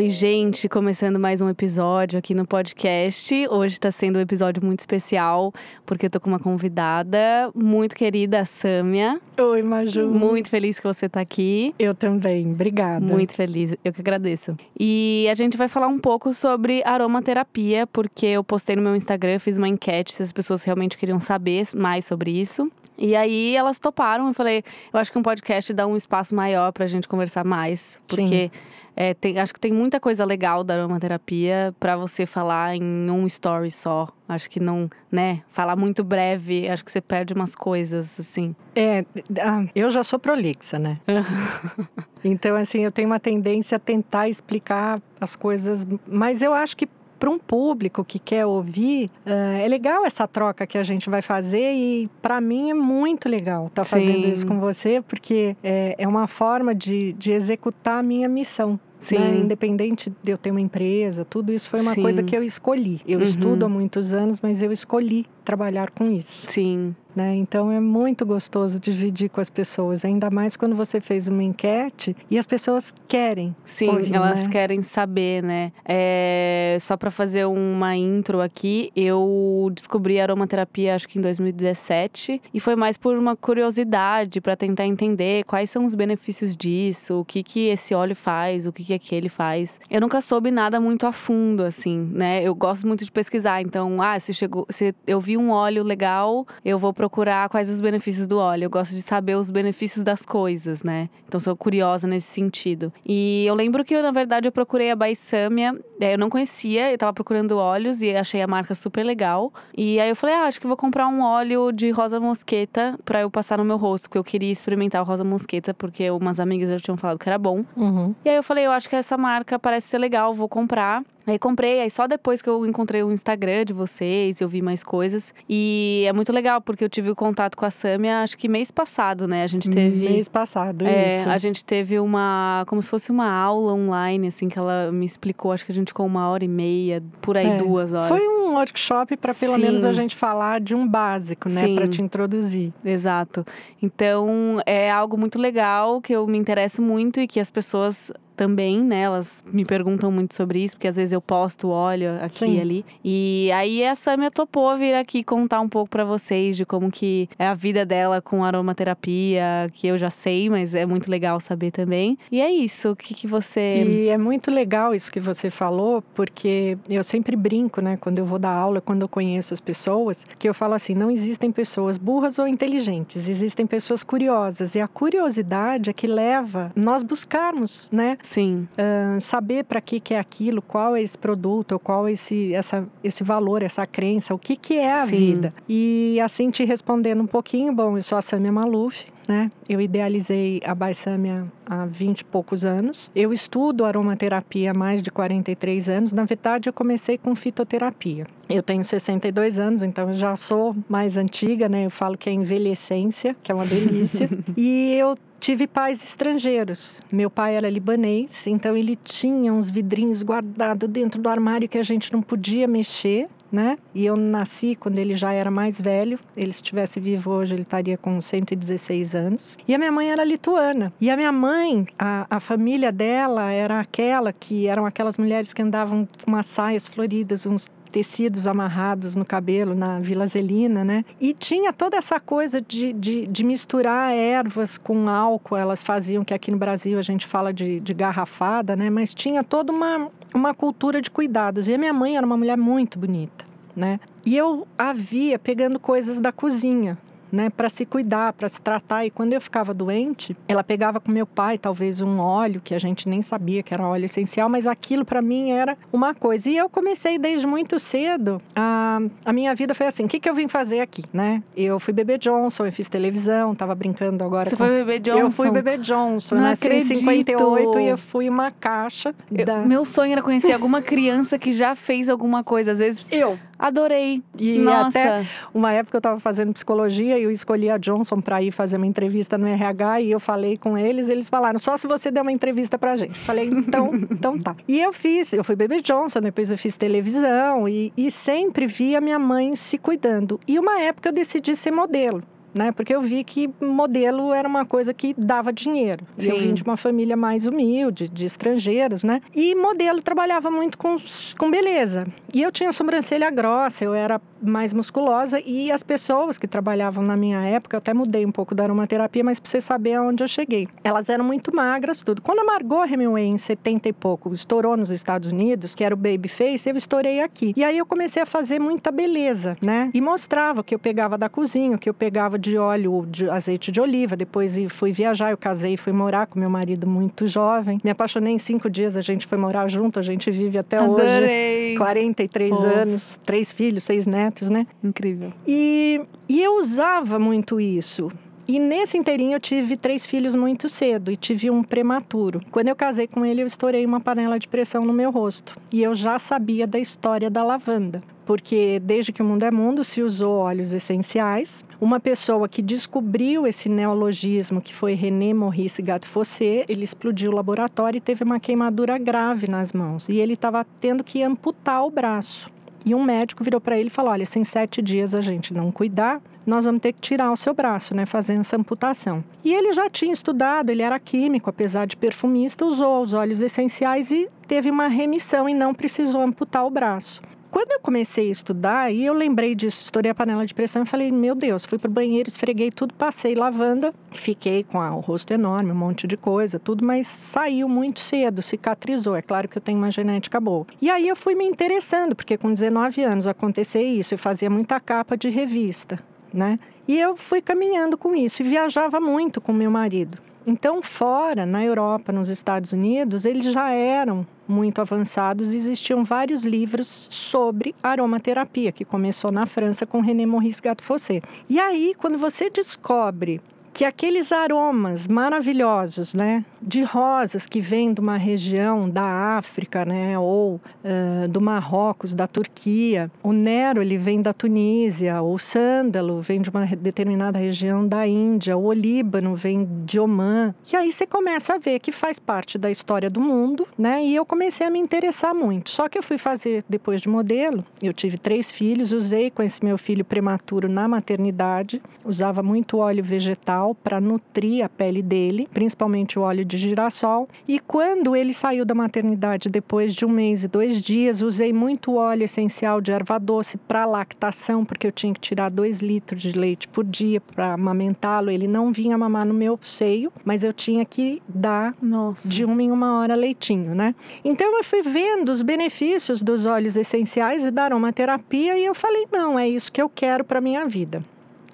[0.00, 3.34] Oi, gente, começando mais um episódio aqui no podcast.
[3.50, 5.52] Hoje está sendo um episódio muito especial,
[5.84, 9.20] porque eu tô com uma convidada muito querida, a Sâmia.
[9.38, 10.08] Oi, Maju.
[10.08, 11.74] Muito feliz que você tá aqui.
[11.78, 13.04] Eu também, obrigada.
[13.04, 14.56] Muito feliz, eu que agradeço.
[14.74, 19.38] E a gente vai falar um pouco sobre aromaterapia, porque eu postei no meu Instagram,
[19.38, 22.72] fiz uma enquete se as pessoas realmente queriam saber mais sobre isso.
[22.96, 26.72] E aí elas toparam, eu falei, eu acho que um podcast dá um espaço maior
[26.72, 28.50] pra gente conversar mais, porque
[28.96, 33.26] é, tem, acho que tem muita coisa legal da aromaterapia para você falar em um
[33.26, 34.06] story só.
[34.28, 35.42] Acho que não, né?
[35.48, 38.54] Falar muito breve, acho que você perde umas coisas, assim.
[38.74, 39.04] É,
[39.40, 40.98] ah, eu já sou prolixa, né?
[42.24, 46.88] então, assim, eu tenho uma tendência a tentar explicar as coisas, mas eu acho que
[47.20, 51.20] para um público que quer ouvir, uh, é legal essa troca que a gente vai
[51.20, 54.30] fazer e para mim é muito legal estar tá fazendo Sim.
[54.30, 58.80] isso com você, porque é, é uma forma de, de executar a minha missão.
[58.98, 59.18] Sim.
[59.18, 59.38] Né?
[59.38, 62.02] Independente de eu ter uma empresa, tudo isso foi uma Sim.
[62.02, 63.00] coisa que eu escolhi.
[63.06, 63.24] Eu Uhum.
[63.24, 66.46] estudo há muitos anos, mas eu escolhi trabalhar com isso.
[66.48, 66.94] Sim.
[67.14, 67.34] Né?
[67.34, 72.16] Então é muito gostoso dividir com as pessoas, ainda mais quando você fez uma enquete
[72.30, 73.54] e as pessoas querem.
[73.64, 74.52] Sim, ouvir, elas né?
[74.52, 75.72] querem saber, né?
[75.84, 82.60] É, só para fazer uma intro aqui, eu descobri aromaterapia acho que em 2017 e
[82.60, 87.42] foi mais por uma curiosidade para tentar entender quais são os benefícios disso, o que
[87.42, 89.80] que esse óleo faz, o que que aquele faz.
[89.90, 92.40] Eu nunca soube nada muito a fundo assim, né?
[92.44, 96.46] Eu gosto muito de pesquisar, então, ah, se chegou, se eu vi um óleo legal,
[96.64, 98.64] eu vou procurar quais os benefícios do óleo.
[98.64, 101.08] Eu gosto de saber os benefícios das coisas, né?
[101.26, 102.92] Então sou curiosa nesse sentido.
[103.04, 105.78] E eu lembro que, na verdade, eu procurei a Baissâmia.
[106.00, 109.52] Eu não conhecia, eu tava procurando óleos e achei a marca super legal.
[109.76, 113.20] E aí eu falei, ah, acho que vou comprar um óleo de rosa mosqueta pra
[113.20, 116.70] eu passar no meu rosto, porque eu queria experimentar o rosa mosqueta, porque umas amigas
[116.70, 117.64] já tinham falado que era bom.
[117.76, 118.14] Uhum.
[118.24, 121.04] E aí eu falei, eu acho que essa marca parece ser legal, vou comprar.
[121.26, 124.82] Aí comprei, aí só depois que eu encontrei o Instagram de vocês, eu vi mais
[124.82, 125.34] coisas.
[125.48, 128.70] E é muito legal, porque eu tive o contato com a Samia, acho que mês
[128.70, 129.44] passado, né?
[129.44, 130.08] A gente teve.
[130.08, 131.28] Mês passado, É, isso.
[131.28, 132.64] a gente teve uma.
[132.66, 135.52] como se fosse uma aula online, assim, que ela me explicou.
[135.52, 137.56] Acho que a gente ficou uma hora e meia, por aí É.
[137.56, 138.08] duas horas.
[138.08, 139.60] Foi um workshop para pelo Sim.
[139.62, 141.74] menos a gente falar de um básico, né?
[141.74, 142.72] Para te introduzir.
[142.84, 143.44] Exato.
[143.82, 148.82] Então, é algo muito legal que eu me interesso muito e que as pessoas também,
[148.82, 149.02] né?
[149.02, 152.56] Elas me perguntam muito sobre isso, porque às vezes eu posto óleo aqui Sim.
[152.56, 152.84] e ali.
[153.04, 157.28] E aí a Samia topou vir aqui contar um pouco pra vocês de como que
[157.38, 161.70] é a vida dela com aromaterapia, que eu já sei, mas é muito legal saber
[161.70, 162.16] também.
[162.32, 163.84] E é isso, o que, que você.
[163.84, 168.24] E é muito legal isso que você falou, porque eu sempre brinco, né, quando eu
[168.24, 171.98] vou dar aula, quando eu conheço as pessoas, que eu falo assim: não existem pessoas
[171.98, 174.74] burras ou inteligentes, existem pessoas curiosas.
[174.74, 180.14] E a curiosidade é que leva nós buscarmos, né, Sim, ah, saber para que, que
[180.14, 184.38] é aquilo, qual é esse produto, qual é esse, essa, esse valor, essa crença, o
[184.38, 185.16] que, que é a Sim.
[185.16, 185.54] vida.
[185.68, 189.50] E assim te respondendo um pouquinho, bom, eu sou a Samia Maluf, né?
[189.68, 193.10] Eu idealizei a Baissâmia há 20 e poucos anos.
[193.16, 196.12] Eu estudo aromaterapia há mais de 43 anos.
[196.12, 198.26] Na verdade, eu comecei com fitoterapia.
[198.48, 201.86] Eu tenho 62 anos, então eu já sou mais antiga, né?
[201.86, 204.28] Eu falo que é envelhecência, que é uma delícia.
[204.56, 207.00] e eu tive pais estrangeiros.
[207.10, 211.82] Meu pai era libanês, então ele tinha uns vidrinhos guardados dentro do armário que a
[211.82, 213.26] gente não podia mexer.
[213.50, 213.76] Né?
[213.92, 216.20] E eu nasci quando ele já era mais velho.
[216.36, 219.58] Ele, se estivesse vivo hoje, ele estaria com 116 anos.
[219.66, 220.92] E a minha mãe era lituana.
[221.00, 225.60] E a minha mãe, a, a família dela era aquela que eram aquelas mulheres que
[225.60, 231.04] andavam com umas saias floridas, uns tecidos amarrados no cabelo na Vila Zelina, né?
[231.20, 235.56] E tinha toda essa coisa de, de, de misturar ervas com álcool.
[235.56, 238.88] Elas faziam, que aqui no Brasil a gente fala de, de garrafada, né?
[238.90, 241.68] Mas tinha toda uma, uma cultura de cuidados.
[241.68, 243.44] E a minha mãe era uma mulher muito bonita,
[243.74, 243.98] né?
[244.24, 246.98] E eu a via pegando coisas da cozinha,
[247.32, 249.04] né, para se cuidar, para se tratar.
[249.04, 252.78] E quando eu ficava doente, ela pegava com meu pai talvez um óleo que a
[252.78, 256.48] gente nem sabia que era óleo essencial, mas aquilo para mim era uma coisa.
[256.48, 258.40] E eu comecei desde muito cedo.
[258.54, 261.42] A, a minha vida foi assim: o que, que eu vim fazer aqui, né?
[261.56, 264.48] Eu fui bebê Johnson, eu fiz televisão, tava brincando agora.
[264.48, 264.64] Você com...
[264.64, 265.20] foi bebê Johnson?
[265.20, 266.34] Eu fui bebê Johnson.
[266.34, 266.92] Não eu nasci acredito.
[266.92, 269.58] em 58 e eu fui uma caixa Eu- da.
[269.58, 272.72] Meu sonho era conhecer alguma criança que já fez alguma coisa.
[272.72, 273.38] Às vezes Eu.
[273.60, 274.22] Adorei.
[274.38, 274.88] E Nossa.
[274.88, 278.78] até uma época eu estava fazendo psicologia e eu escolhi a Johnson para ir fazer
[278.78, 282.22] uma entrevista no RH e eu falei com eles, eles falaram: "Só se você der
[282.22, 283.12] uma entrevista pra gente".
[283.12, 284.56] Falei: "Então, então tá".
[284.66, 288.96] E eu fiz, eu fui Baby Johnson, depois eu fiz televisão e, e sempre vi
[288.96, 290.40] a minha mãe se cuidando.
[290.48, 292.22] E uma época eu decidi ser modelo
[292.54, 292.72] né?
[292.72, 296.04] Porque eu vi que modelo era uma coisa que dava dinheiro.
[296.18, 296.48] E eu Sim.
[296.48, 299.20] vim de uma família mais humilde, de estrangeiros, né?
[299.34, 300.96] E modelo trabalhava muito com,
[301.38, 302.04] com beleza.
[302.32, 307.16] E eu tinha sobrancelha grossa, eu era mais musculosa e as pessoas que trabalhavam na
[307.16, 310.28] minha época, eu até mudei um pouco da aromaterapia, mas pra você saber aonde eu
[310.28, 310.66] cheguei.
[310.82, 312.22] Elas eram muito magras, tudo.
[312.22, 315.98] Quando a Margot Hemingway, em 70 e pouco, estourou nos Estados Unidos, que era o
[315.98, 317.52] Babyface, eu estourei aqui.
[317.56, 319.90] E aí eu comecei a fazer muita beleza, né?
[319.92, 323.28] E mostrava o que eu pegava da cozinha, o que eu pegava de óleo, de
[323.28, 324.16] azeite de oliva.
[324.16, 327.78] Depois fui viajar, eu casei e fui morar com meu marido muito jovem.
[327.84, 331.06] Me apaixonei em cinco dias, a gente foi morar junto, a gente vive até hoje.
[331.06, 331.76] Adorei.
[331.76, 332.66] 43 Fofo.
[332.66, 334.66] anos, três filhos, seis netos, né?
[334.82, 335.32] Incrível.
[335.46, 338.10] E, e eu usava muito isso.
[338.52, 342.40] E nesse inteirinho eu tive três filhos muito cedo e tive um prematuro.
[342.50, 345.56] Quando eu casei com ele, eu estourei uma panela de pressão no meu rosto.
[345.72, 348.02] E eu já sabia da história da lavanda.
[348.26, 351.64] Porque desde que o mundo é mundo se usou óleos essenciais.
[351.80, 357.98] Uma pessoa que descobriu esse neologismo, que foi René Maurice Gattefossé, ele explodiu o laboratório
[357.98, 360.08] e teve uma queimadura grave nas mãos.
[360.08, 362.50] E ele estava tendo que amputar o braço.
[362.84, 365.52] E um médico virou para ele e falou: Olha, se em sete dias a gente
[365.52, 368.06] não cuidar, nós vamos ter que tirar o seu braço, né?
[368.06, 369.22] Fazendo essa amputação.
[369.44, 374.10] E ele já tinha estudado, ele era químico, apesar de perfumista, usou os óleos essenciais
[374.10, 377.20] e teve uma remissão e não precisou amputar o braço.
[377.50, 380.86] Quando eu comecei a estudar, e eu lembrei disso, estourei a panela de pressão e
[380.86, 385.72] falei, meu Deus, fui pro banheiro, esfreguei tudo, passei lavanda, fiquei com o rosto enorme,
[385.72, 389.16] um monte de coisa, tudo, mas saiu muito cedo, cicatrizou.
[389.16, 390.64] É claro que eu tenho uma genética boa.
[390.80, 394.78] E aí eu fui me interessando, porque com 19 anos acontecer isso, eu fazia muita
[394.78, 395.98] capa de revista,
[396.32, 396.56] né?
[396.86, 400.29] E eu fui caminhando com isso e viajava muito com meu marido.
[400.46, 405.54] Então, fora, na Europa, nos Estados Unidos, eles já eram muito avançados.
[405.54, 411.20] Existiam vários livros sobre aromaterapia, que começou na França com René Maurice Gattefossé.
[411.48, 413.40] E aí, quando você descobre
[413.80, 420.18] que aqueles aromas maravilhosos, né, de rosas que vêm de uma região da África, né,
[420.18, 426.42] ou ah, do Marrocos, da Turquia, o Nero ele vem da Tunísia, o sândalo vem
[426.42, 430.54] de uma determinada região da Índia, o olíbano vem de Omã.
[430.70, 434.04] E aí você começa a ver que faz parte da história do mundo, né?
[434.04, 435.70] E eu comecei a me interessar muito.
[435.70, 439.64] Só que eu fui fazer depois de modelo, eu tive três filhos, usei com esse
[439.64, 446.18] meu filho prematuro na maternidade, usava muito óleo vegetal para nutrir a pele dele, principalmente
[446.18, 447.28] o óleo de girassol.
[447.48, 451.96] E quando ele saiu da maternidade depois de um mês e dois dias, usei muito
[451.96, 456.32] óleo essencial de erva doce para lactação, porque eu tinha que tirar dois litros de
[456.32, 458.30] leite por dia para amamentá-lo.
[458.30, 462.28] Ele não vinha mamar no meu seio, mas eu tinha que dar Nossa.
[462.28, 463.94] de uma em uma hora leitinho, né?
[464.24, 469.06] Então eu fui vendo os benefícios dos óleos essenciais e da aromaterapia e eu falei,
[469.12, 471.02] não, é isso que eu quero para minha vida.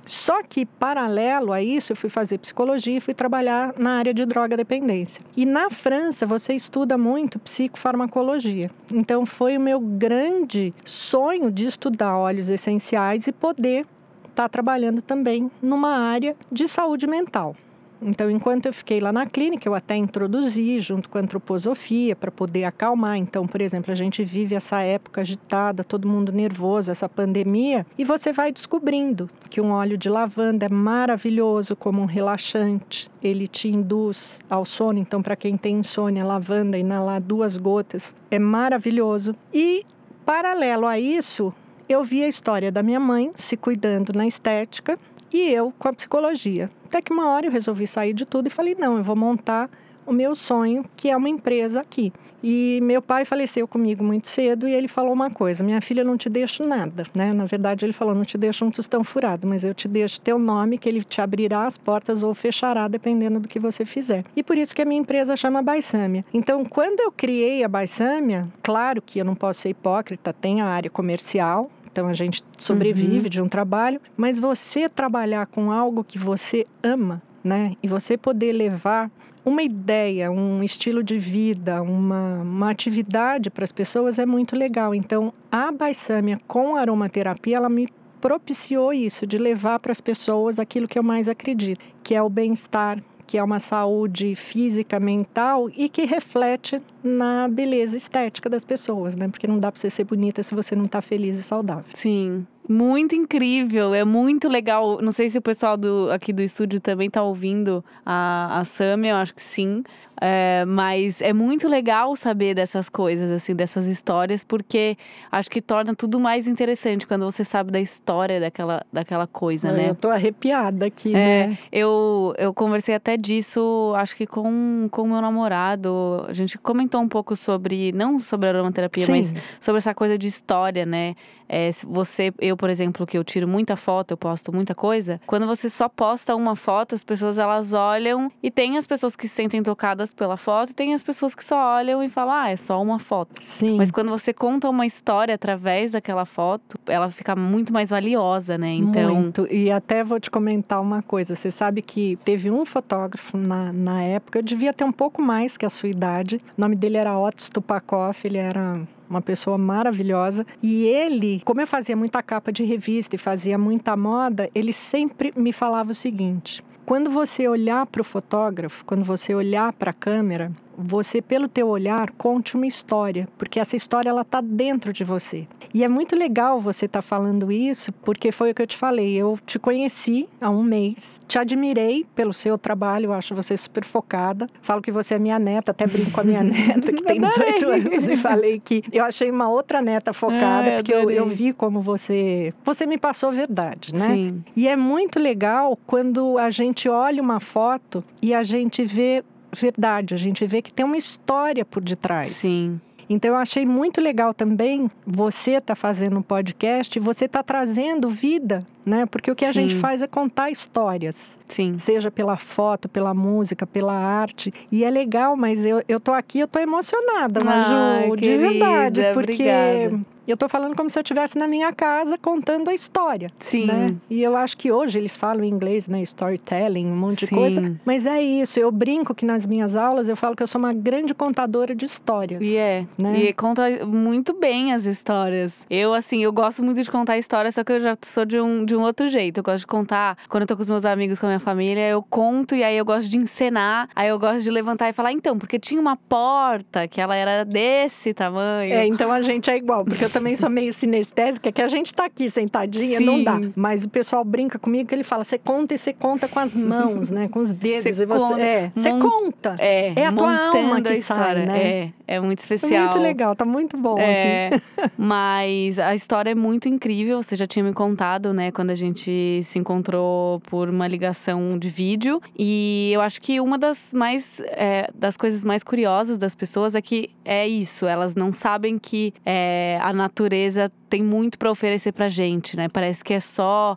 [0.07, 4.25] Só que, paralelo a isso, eu fui fazer psicologia e fui trabalhar na área de
[4.25, 5.21] droga dependência.
[5.37, 8.71] E na França, você estuda muito psicofarmacologia.
[8.93, 13.85] Então, foi o meu grande sonho de estudar óleos essenciais e poder
[14.29, 17.57] estar trabalhando também numa área de saúde mental.
[18.01, 22.31] Então, enquanto eu fiquei lá na clínica, eu até introduzi junto com a antroposofia para
[22.31, 23.17] poder acalmar.
[23.17, 28.05] Então, por exemplo, a gente vive essa época agitada, todo mundo nervoso, essa pandemia, e
[28.05, 33.11] você vai descobrindo que um óleo de lavanda é maravilhoso como um relaxante.
[33.23, 34.99] Ele te induz ao sono.
[34.99, 39.35] Então, para quem tem insônia, lavanda, inalar duas gotas é maravilhoso.
[39.53, 39.85] E,
[40.25, 41.53] paralelo a isso,
[41.89, 44.99] eu vi a história da minha mãe se cuidando na estética
[45.37, 46.71] e eu com a psicologia.
[46.87, 49.69] Até que uma hora eu resolvi sair de tudo e falei: não, eu vou montar
[50.07, 52.13] o meu sonho, que é uma empresa aqui.
[52.43, 56.17] E meu pai faleceu comigo muito cedo e ele falou uma coisa: minha filha, não
[56.17, 57.33] te deixo nada, né?
[57.33, 60.39] Na verdade, ele falou: não te deixo um tostão furado, mas eu te deixo teu
[60.39, 64.25] nome, que ele te abrirá as portas ou fechará, dependendo do que você fizer.
[64.37, 66.25] E por isso que a minha empresa chama Baissâmia.
[66.33, 70.67] Então, quando eu criei a Baissâmia, claro que eu não posso ser hipócrita, tem a
[70.67, 76.19] área comercial, então a gente sobrevive de um trabalho, mas você trabalhar com algo que
[76.19, 77.73] você ama, né?
[77.83, 79.11] E você poder levar
[79.43, 84.95] uma ideia, um estilo de vida, uma, uma atividade para as pessoas é muito legal.
[84.95, 87.89] Então, a Baissâmia com aromaterapia, ela me
[88.21, 92.29] propiciou isso, de levar para as pessoas aquilo que eu mais acredito, que é o
[92.29, 99.17] bem-estar, que é uma saúde física, mental e que reflete na beleza estética das pessoas,
[99.17, 99.29] né?
[99.29, 101.85] Porque não dá para você ser bonita se você não está feliz e saudável.
[101.95, 102.47] Sim.
[102.69, 105.01] Muito incrível, é muito legal.
[105.01, 109.13] Não sei se o pessoal do, aqui do estúdio também tá ouvindo a, a Samia,
[109.13, 109.83] eu acho que sim.
[110.19, 114.97] É, mas é muito legal saber dessas coisas, assim, dessas histórias, porque
[115.31, 119.91] acho que torna tudo mais interessante quando você sabe da história daquela, daquela coisa, né?
[119.91, 121.59] Eu tô arrepiada aqui, É, né?
[121.71, 126.25] eu, eu conversei até disso, acho que com o meu namorado.
[126.27, 129.13] A gente comentou um pouco sobre, não sobre aromaterapia, Sim.
[129.13, 131.15] mas sobre essa coisa de história, né?
[131.49, 135.21] É, você, eu, por exemplo, que eu tiro muita foto, eu posto muita coisa.
[135.27, 139.29] Quando você só posta uma foto, as pessoas elas olham e tem as pessoas que
[139.29, 142.51] se sentem tocadas pela foto e tem as pessoas que só olham e falam, ah,
[142.51, 143.43] é só uma foto.
[143.43, 143.77] Sim.
[143.77, 148.73] Mas quando você conta uma história através daquela foto, ela fica muito mais valiosa, né?
[148.73, 149.47] Então, Muito.
[149.51, 151.35] E até vou te comentar uma coisa.
[151.37, 155.57] Você sabe que teve um fotógrafo na, na época, eu devia ter um pouco mais
[155.57, 156.41] que a sua idade.
[156.57, 160.47] O nome dele era Otto Stupakov, ele era uma pessoa maravilhosa.
[160.63, 165.33] E ele, como eu fazia muita capa de revista e fazia muita moda, ele sempre
[165.37, 169.95] me falava o seguinte: quando você olhar para o fotógrafo, quando você olhar para a
[169.95, 175.05] câmera, você pelo teu olhar conte uma história, porque essa história ela tá dentro de
[175.05, 175.47] você.
[175.73, 179.15] E é muito legal você estar falando isso, porque foi o que eu te falei.
[179.15, 184.49] Eu te conheci há um mês, te admirei pelo seu trabalho, acho você super focada.
[184.63, 187.69] Falo que você é minha neta, até brinco com a minha neta que tem 18
[187.69, 191.53] anos e falei que eu achei uma outra neta focada, Ai, porque eu, eu vi
[191.53, 194.07] como você você me passou verdade, né?
[194.07, 194.45] sim.
[194.55, 199.23] E é muito legal quando a gente olha uma foto e a gente vê
[199.61, 202.29] verdade, a gente vê que tem uma história por detrás.
[202.29, 202.81] Sim.
[203.09, 208.09] Então eu achei muito legal também você tá fazendo um podcast e você tá trazendo
[208.09, 209.07] vida, né?
[209.07, 209.69] Porque o que a Sim.
[209.69, 211.79] gente faz é contar histórias, Sim.
[211.79, 214.53] seja pela foto, pela música, pela arte.
[214.73, 218.49] E é legal, mas eu, eu tô aqui, eu tô emocionada, Ai, Maju, de querida,
[218.51, 220.16] verdade, porque obrigada.
[220.31, 223.31] Eu tô falando como se eu estivesse na minha casa contando a história.
[223.39, 223.67] Sim.
[223.67, 223.95] Né?
[224.11, 226.01] E eu acho que hoje eles falam em inglês, né?
[226.03, 227.37] Storytelling, um monte de Sim.
[227.37, 227.81] coisa.
[227.85, 230.73] Mas é isso, eu brinco que nas minhas aulas eu falo que eu sou uma
[230.73, 232.43] grande contadora de histórias.
[232.43, 232.87] E é.
[232.99, 233.19] Né?
[233.19, 235.67] E conta muito bem as histórias.
[235.71, 238.65] Eu, assim, eu gosto muito de contar histórias, só que eu já sou de um,
[238.65, 239.39] de um outro jeito.
[239.39, 241.89] Eu gosto de contar, quando eu tô com os meus amigos, com a minha família,
[241.89, 243.89] eu conto e aí eu gosto de encenar.
[243.95, 247.45] Aí eu gosto de levantar e falar, então, porque tinha uma porta que ela era
[247.45, 248.73] desse tamanho.
[248.73, 251.93] É, então a gente é igual, porque eu também sou meio sinestésica, que a gente
[251.93, 253.25] tá aqui sentadinha, não Sim.
[253.25, 253.41] dá.
[253.55, 256.55] Mas o pessoal brinca comigo que ele fala: você conta e você conta com as
[256.55, 257.29] mãos, né?
[257.29, 257.83] Com os dedos.
[257.83, 259.55] Você e você, conta, é, você conta.
[259.59, 261.59] É, É a tua alma que a sai, né?
[261.59, 262.83] É, é muito É especial.
[262.85, 264.63] muito legal, tá muito bom É, aqui.
[264.97, 267.23] mas a história é muito incrível.
[267.23, 271.69] Você já tinha me contado, né, quando a gente se encontrou por uma ligação de
[271.69, 272.21] vídeo.
[272.39, 276.81] E eu acho que uma das mais é, das coisas mais curiosas das pessoas é
[276.81, 277.87] que é isso.
[277.87, 282.69] Elas não sabem que é, a natureza tem muito para oferecer pra gente, né?
[282.69, 283.77] Parece que é só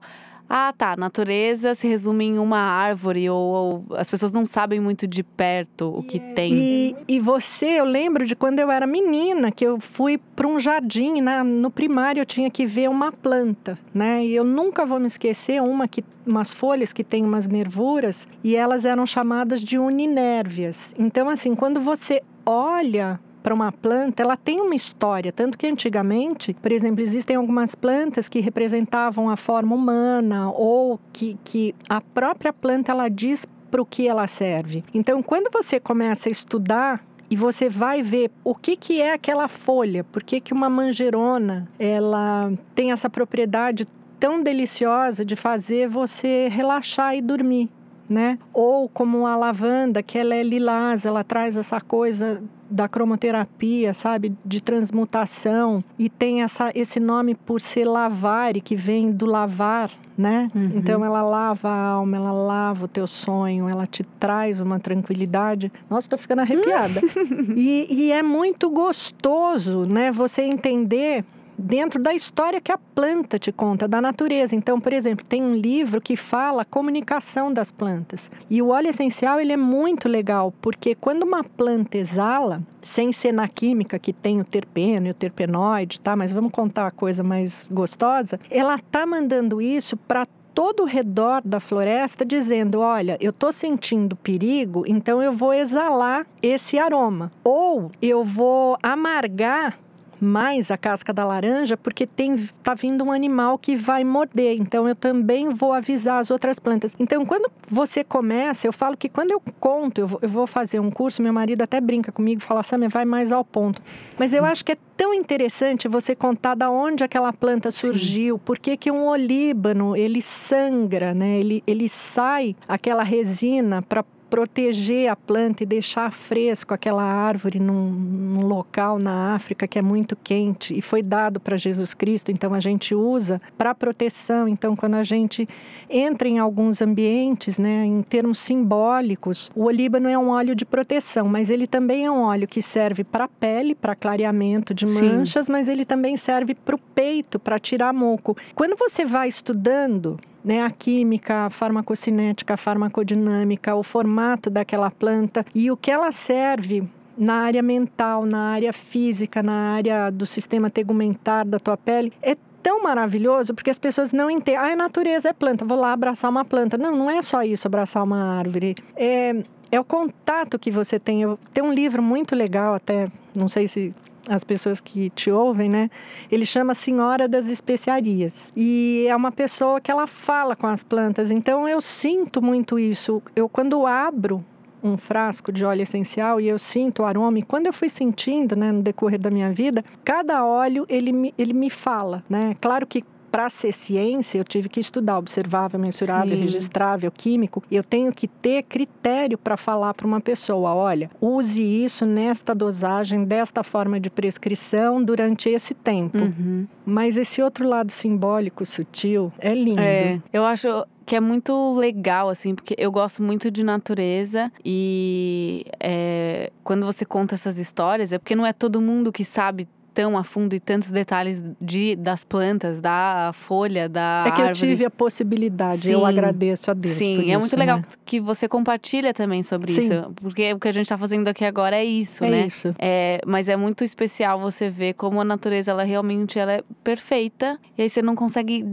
[0.49, 0.97] ah, tá.
[0.97, 5.93] Natureza se resume em uma árvore, ou, ou as pessoas não sabem muito de perto
[5.95, 6.51] o que tem.
[6.51, 10.59] E, e você, eu lembro de quando eu era menina, que eu fui para um
[10.59, 14.25] jardim, na, no primário eu tinha que ver uma planta, né?
[14.25, 18.55] E eu nunca vou me esquecer uma que, umas folhas que tem umas nervuras e
[18.55, 20.95] elas eram chamadas de uninérvias.
[20.97, 26.53] Então, assim, quando você olha para uma planta, ela tem uma história, tanto que antigamente,
[26.53, 32.53] por exemplo, existem algumas plantas que representavam a forma humana ou que, que a própria
[32.53, 34.83] planta ela diz para o que ela serve.
[34.93, 39.47] Então, quando você começa a estudar e você vai ver o que, que é aquela
[39.47, 43.85] folha, por que, que uma manjerona ela tem essa propriedade
[44.19, 47.69] tão deliciosa de fazer você relaxar e dormir.
[48.09, 48.39] Né?
[48.51, 54.35] Ou como a lavanda, que ela é lilás, ela traz essa coisa da cromoterapia, sabe,
[54.45, 60.47] de transmutação e tem essa esse nome por ser lavare, que vem do lavar, né?
[60.53, 60.69] Uhum.
[60.75, 65.71] Então ela lava a alma, ela lava o teu sonho, ela te traz uma tranquilidade.
[65.89, 67.01] Nossa, estou ficando arrepiada.
[67.55, 70.11] e, e é muito gostoso, né?
[70.11, 71.25] Você entender
[71.59, 74.55] dentro da história que a planta te conta, da natureza.
[74.55, 78.31] Então, por exemplo, tem um livro que fala a comunicação das plantas.
[78.49, 83.33] E o óleo essencial, ele é muito legal, porque quando uma planta exala, sem ser
[83.33, 86.15] na química que tem o terpeno e o terpenoide, tá?
[86.15, 88.39] Mas vamos contar a coisa mais gostosa.
[88.49, 94.15] Ela tá mandando isso para todo o redor da floresta dizendo: olha, eu estou sentindo
[94.15, 97.31] perigo, então eu vou exalar esse aroma.
[97.43, 99.77] Ou eu vou amargar
[100.19, 104.57] mais a casca da laranja porque tem tá vindo um animal que vai morder.
[104.59, 106.95] Então eu também vou avisar as outras plantas.
[106.99, 111.21] Então quando você começa, eu falo que quando eu conto, eu vou, fazer um curso,
[111.21, 113.81] meu marido até brinca comigo, fala: "Samia, vai mais ao ponto".
[114.17, 118.41] Mas eu acho que é tão interessante você contar da onde aquela planta surgiu, Sim.
[118.43, 121.39] por que que um olíbano, ele sangra, né?
[121.39, 127.89] Ele ele sai aquela resina para proteger a planta e deixar fresco aquela árvore num,
[127.89, 132.53] num, local na África que é muito quente e foi dado para Jesus Cristo, então
[132.53, 134.47] a gente usa para proteção.
[134.47, 135.47] Então, quando a gente
[135.89, 141.27] entra em alguns ambientes, né, em termos simbólicos, o olíbano é um óleo de proteção,
[141.27, 145.45] mas ele também é um óleo que serve para a pele, para clareamento de manchas,
[145.45, 145.51] Sim.
[145.51, 148.37] mas ele também serve para o peito, para tirar moco.
[148.53, 155.45] Quando você vai estudando né, a química, a farmacocinética, a farmacodinâmica, o formato daquela planta
[155.53, 156.83] e o que ela serve
[157.17, 162.37] na área mental, na área física, na área do sistema tegumentar da tua pele, é
[162.63, 164.57] tão maravilhoso porque as pessoas não entendem.
[164.57, 166.77] Ah, a natureza é planta, vou lá abraçar uma planta.
[166.77, 168.75] Não, não é só isso, abraçar uma árvore.
[168.95, 171.21] É, é o contato que você tem.
[171.21, 173.93] Eu, tem um livro muito legal, até, não sei se
[174.29, 175.89] as pessoas que te ouvem, né?
[176.31, 178.53] Ele chama Senhora das Especiarias.
[178.55, 181.31] E é uma pessoa que ela fala com as plantas.
[181.31, 183.21] Então eu sinto muito isso.
[183.35, 184.45] Eu quando abro
[184.81, 187.39] um frasco de óleo essencial e eu sinto o aroma.
[187.39, 191.33] E quando eu fui sentindo, né, no decorrer da minha vida, cada óleo ele me,
[191.37, 192.55] ele me fala, né?
[192.61, 196.41] Claro que para ser ciência, eu tive que estudar observável, mensurável, Sim.
[196.41, 197.63] registrável, químico.
[197.71, 203.23] Eu tenho que ter critério para falar para uma pessoa: olha, use isso nesta dosagem,
[203.23, 206.17] desta forma de prescrição durante esse tempo.
[206.17, 206.67] Uhum.
[206.85, 209.81] Mas esse outro lado simbólico, sutil, é lindo.
[209.81, 215.65] É, eu acho que é muito legal, assim, porque eu gosto muito de natureza e
[215.79, 219.67] é, quando você conta essas histórias, é porque não é todo mundo que sabe
[219.99, 224.47] tão a fundo e tantos detalhes de, das plantas, da folha, da É que árvore.
[224.47, 225.91] eu tive a possibilidade, Sim.
[225.91, 227.59] eu agradeço a Deus Sim, é muito né?
[227.59, 229.81] legal que você compartilha também sobre Sim.
[229.81, 230.11] isso.
[230.15, 232.47] Porque o que a gente está fazendo aqui agora é isso, é né?
[232.47, 232.73] Isso.
[232.79, 237.59] É, mas é muito especial você ver como a natureza, ela realmente ela é perfeita.
[237.77, 238.65] E aí você não consegue,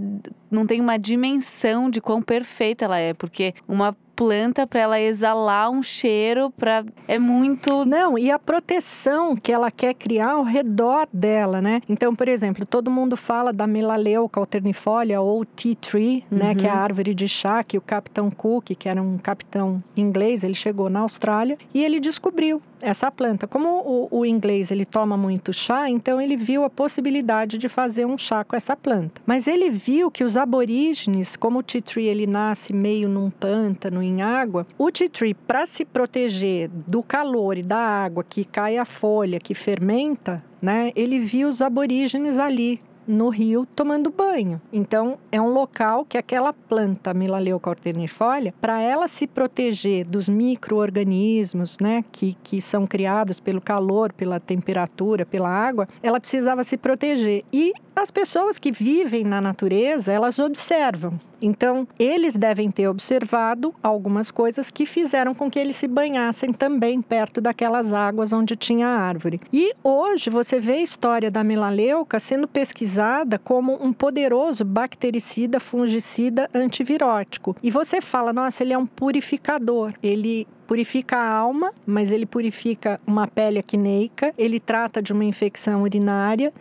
[0.49, 3.12] não tem uma dimensão de quão perfeita ela é.
[3.14, 9.37] Porque uma planta para ela exalar um cheiro para é muito não e a proteção
[9.37, 13.66] que ela quer criar ao redor dela né então por exemplo todo mundo fala da
[13.66, 16.38] melaleuca alternifolia ou tea tree uhum.
[16.38, 16.81] né que é a uhum.
[16.81, 21.00] árvore de chá que o capitão Cook que era um capitão inglês ele chegou na
[21.00, 23.46] Austrália e ele descobriu essa planta.
[23.46, 28.07] Como o, o, inglês ele toma muito chá, então ele viu a possibilidade de fazer
[28.07, 29.20] um chá com essa planta.
[29.26, 34.02] Mas ele viu que os aborígenes, como o tea tree ele nasce meio num pântano
[34.07, 38.79] em água, o tea tree para se proteger do calor e da água que cai
[38.79, 40.90] a folha, que fermenta, né?
[40.95, 44.61] Ele viu os aborígenes ali no rio tomando banho.
[44.73, 51.79] Então, é um local que aquela planta Melaleuca ortenifolia, para ela se proteger dos micro-organismos,
[51.81, 57.42] né, que, que são criados pelo calor, pela temperatura, pela água, ela precisava se proteger.
[57.53, 61.18] E as pessoas que vivem na natureza, elas observam.
[61.40, 67.00] Então, eles devem ter observado algumas coisas que fizeram com que eles se banhassem também
[67.00, 69.40] perto daquelas águas onde tinha árvore.
[69.52, 76.48] E hoje você vê a história da melaleuca sendo pesquisada como um poderoso bactericida, fungicida,
[76.54, 77.56] antivirótico.
[77.62, 79.92] E você fala, nossa, ele é um purificador.
[80.02, 85.83] Ele purifica a alma, mas ele purifica uma pele acneica, ele trata de uma infecção
[85.83, 86.52] urinária,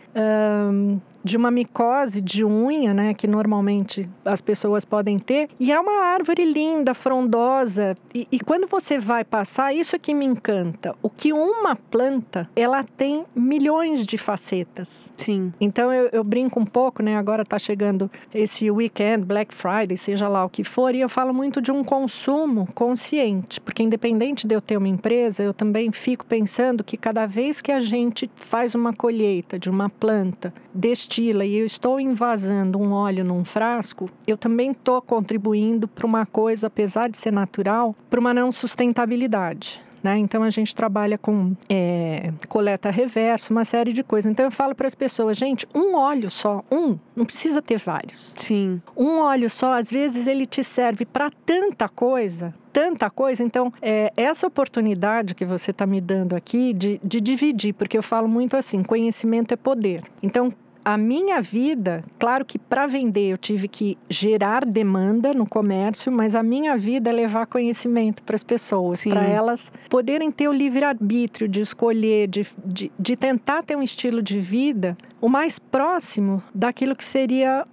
[1.26, 5.48] de uma micose de unha, né, que normalmente as pessoas podem ter.
[5.58, 7.96] E é uma árvore linda, frondosa.
[8.14, 10.94] E, e quando você vai passar, isso que me encanta.
[11.02, 15.10] O que uma planta, ela tem milhões de facetas.
[15.18, 15.52] Sim.
[15.60, 17.16] Então eu, eu brinco um pouco, né?
[17.16, 21.34] Agora tá chegando esse weekend, Black Friday, seja lá o que for, e eu falo
[21.34, 26.26] muito de um consumo consciente, porque independente de eu ter uma empresa, eu também fico
[26.26, 31.56] pensando que cada vez que a gente faz uma colheita de uma planta, destila e
[31.56, 37.08] eu estou invasando um óleo num frasco, eu também estou contribuindo para uma coisa, apesar
[37.08, 39.85] de ser natural, para uma não sustentabilidade.
[40.06, 40.18] Né?
[40.18, 44.30] Então a gente trabalha com é, coleta reversa, uma série de coisas.
[44.30, 48.32] Então eu falo para as pessoas, gente, um óleo só, um, não precisa ter vários.
[48.38, 48.80] Sim.
[48.96, 53.42] Um óleo só, às vezes ele te serve para tanta coisa tanta coisa.
[53.42, 58.02] Então, é, essa oportunidade que você está me dando aqui de, de dividir, porque eu
[58.02, 60.02] falo muito assim: conhecimento é poder.
[60.22, 60.52] Então,
[60.86, 66.36] a minha vida, claro que para vender eu tive que gerar demanda no comércio, mas
[66.36, 71.48] a minha vida é levar conhecimento para as pessoas, para elas poderem ter o livre-arbítrio
[71.48, 76.94] de escolher, de, de, de tentar ter um estilo de vida o mais próximo daquilo
[76.94, 77.66] que seria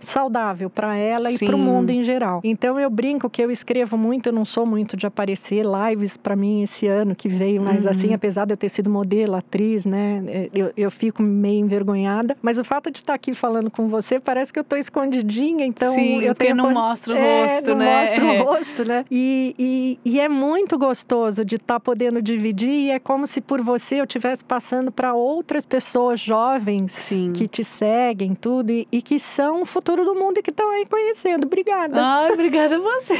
[0.00, 1.64] saudável para ela e para o Sim.
[1.64, 2.40] mundo em geral.
[2.44, 6.36] Então eu brinco que eu escrevo muito, eu não sou muito de aparecer lives para
[6.36, 7.90] mim esse ano que veio, mas Uhum.
[7.90, 12.36] assim, apesar de eu ter sido modelo, atriz, né, é, eu, eu fico meio envergonhada.
[12.42, 15.94] Mas o fato de estar aqui falando com você parece que eu tô escondidinha, então
[15.94, 18.00] Sim, eu tenho não mostra o É, rosto, não né?
[18.00, 18.40] mostra É.
[18.40, 19.04] o rosto, né?
[19.10, 22.70] E, e, e é muito gostoso de estar podendo dividir.
[22.70, 27.32] E é como se por você eu estivesse passando para outras pessoas jovens Sim.
[27.32, 30.68] que te seguem, tudo, e, e que são o futuro do mundo e que estão
[30.68, 31.46] aí conhecendo.
[31.46, 31.98] Obrigada.
[31.98, 33.14] Ai, obrigada a você.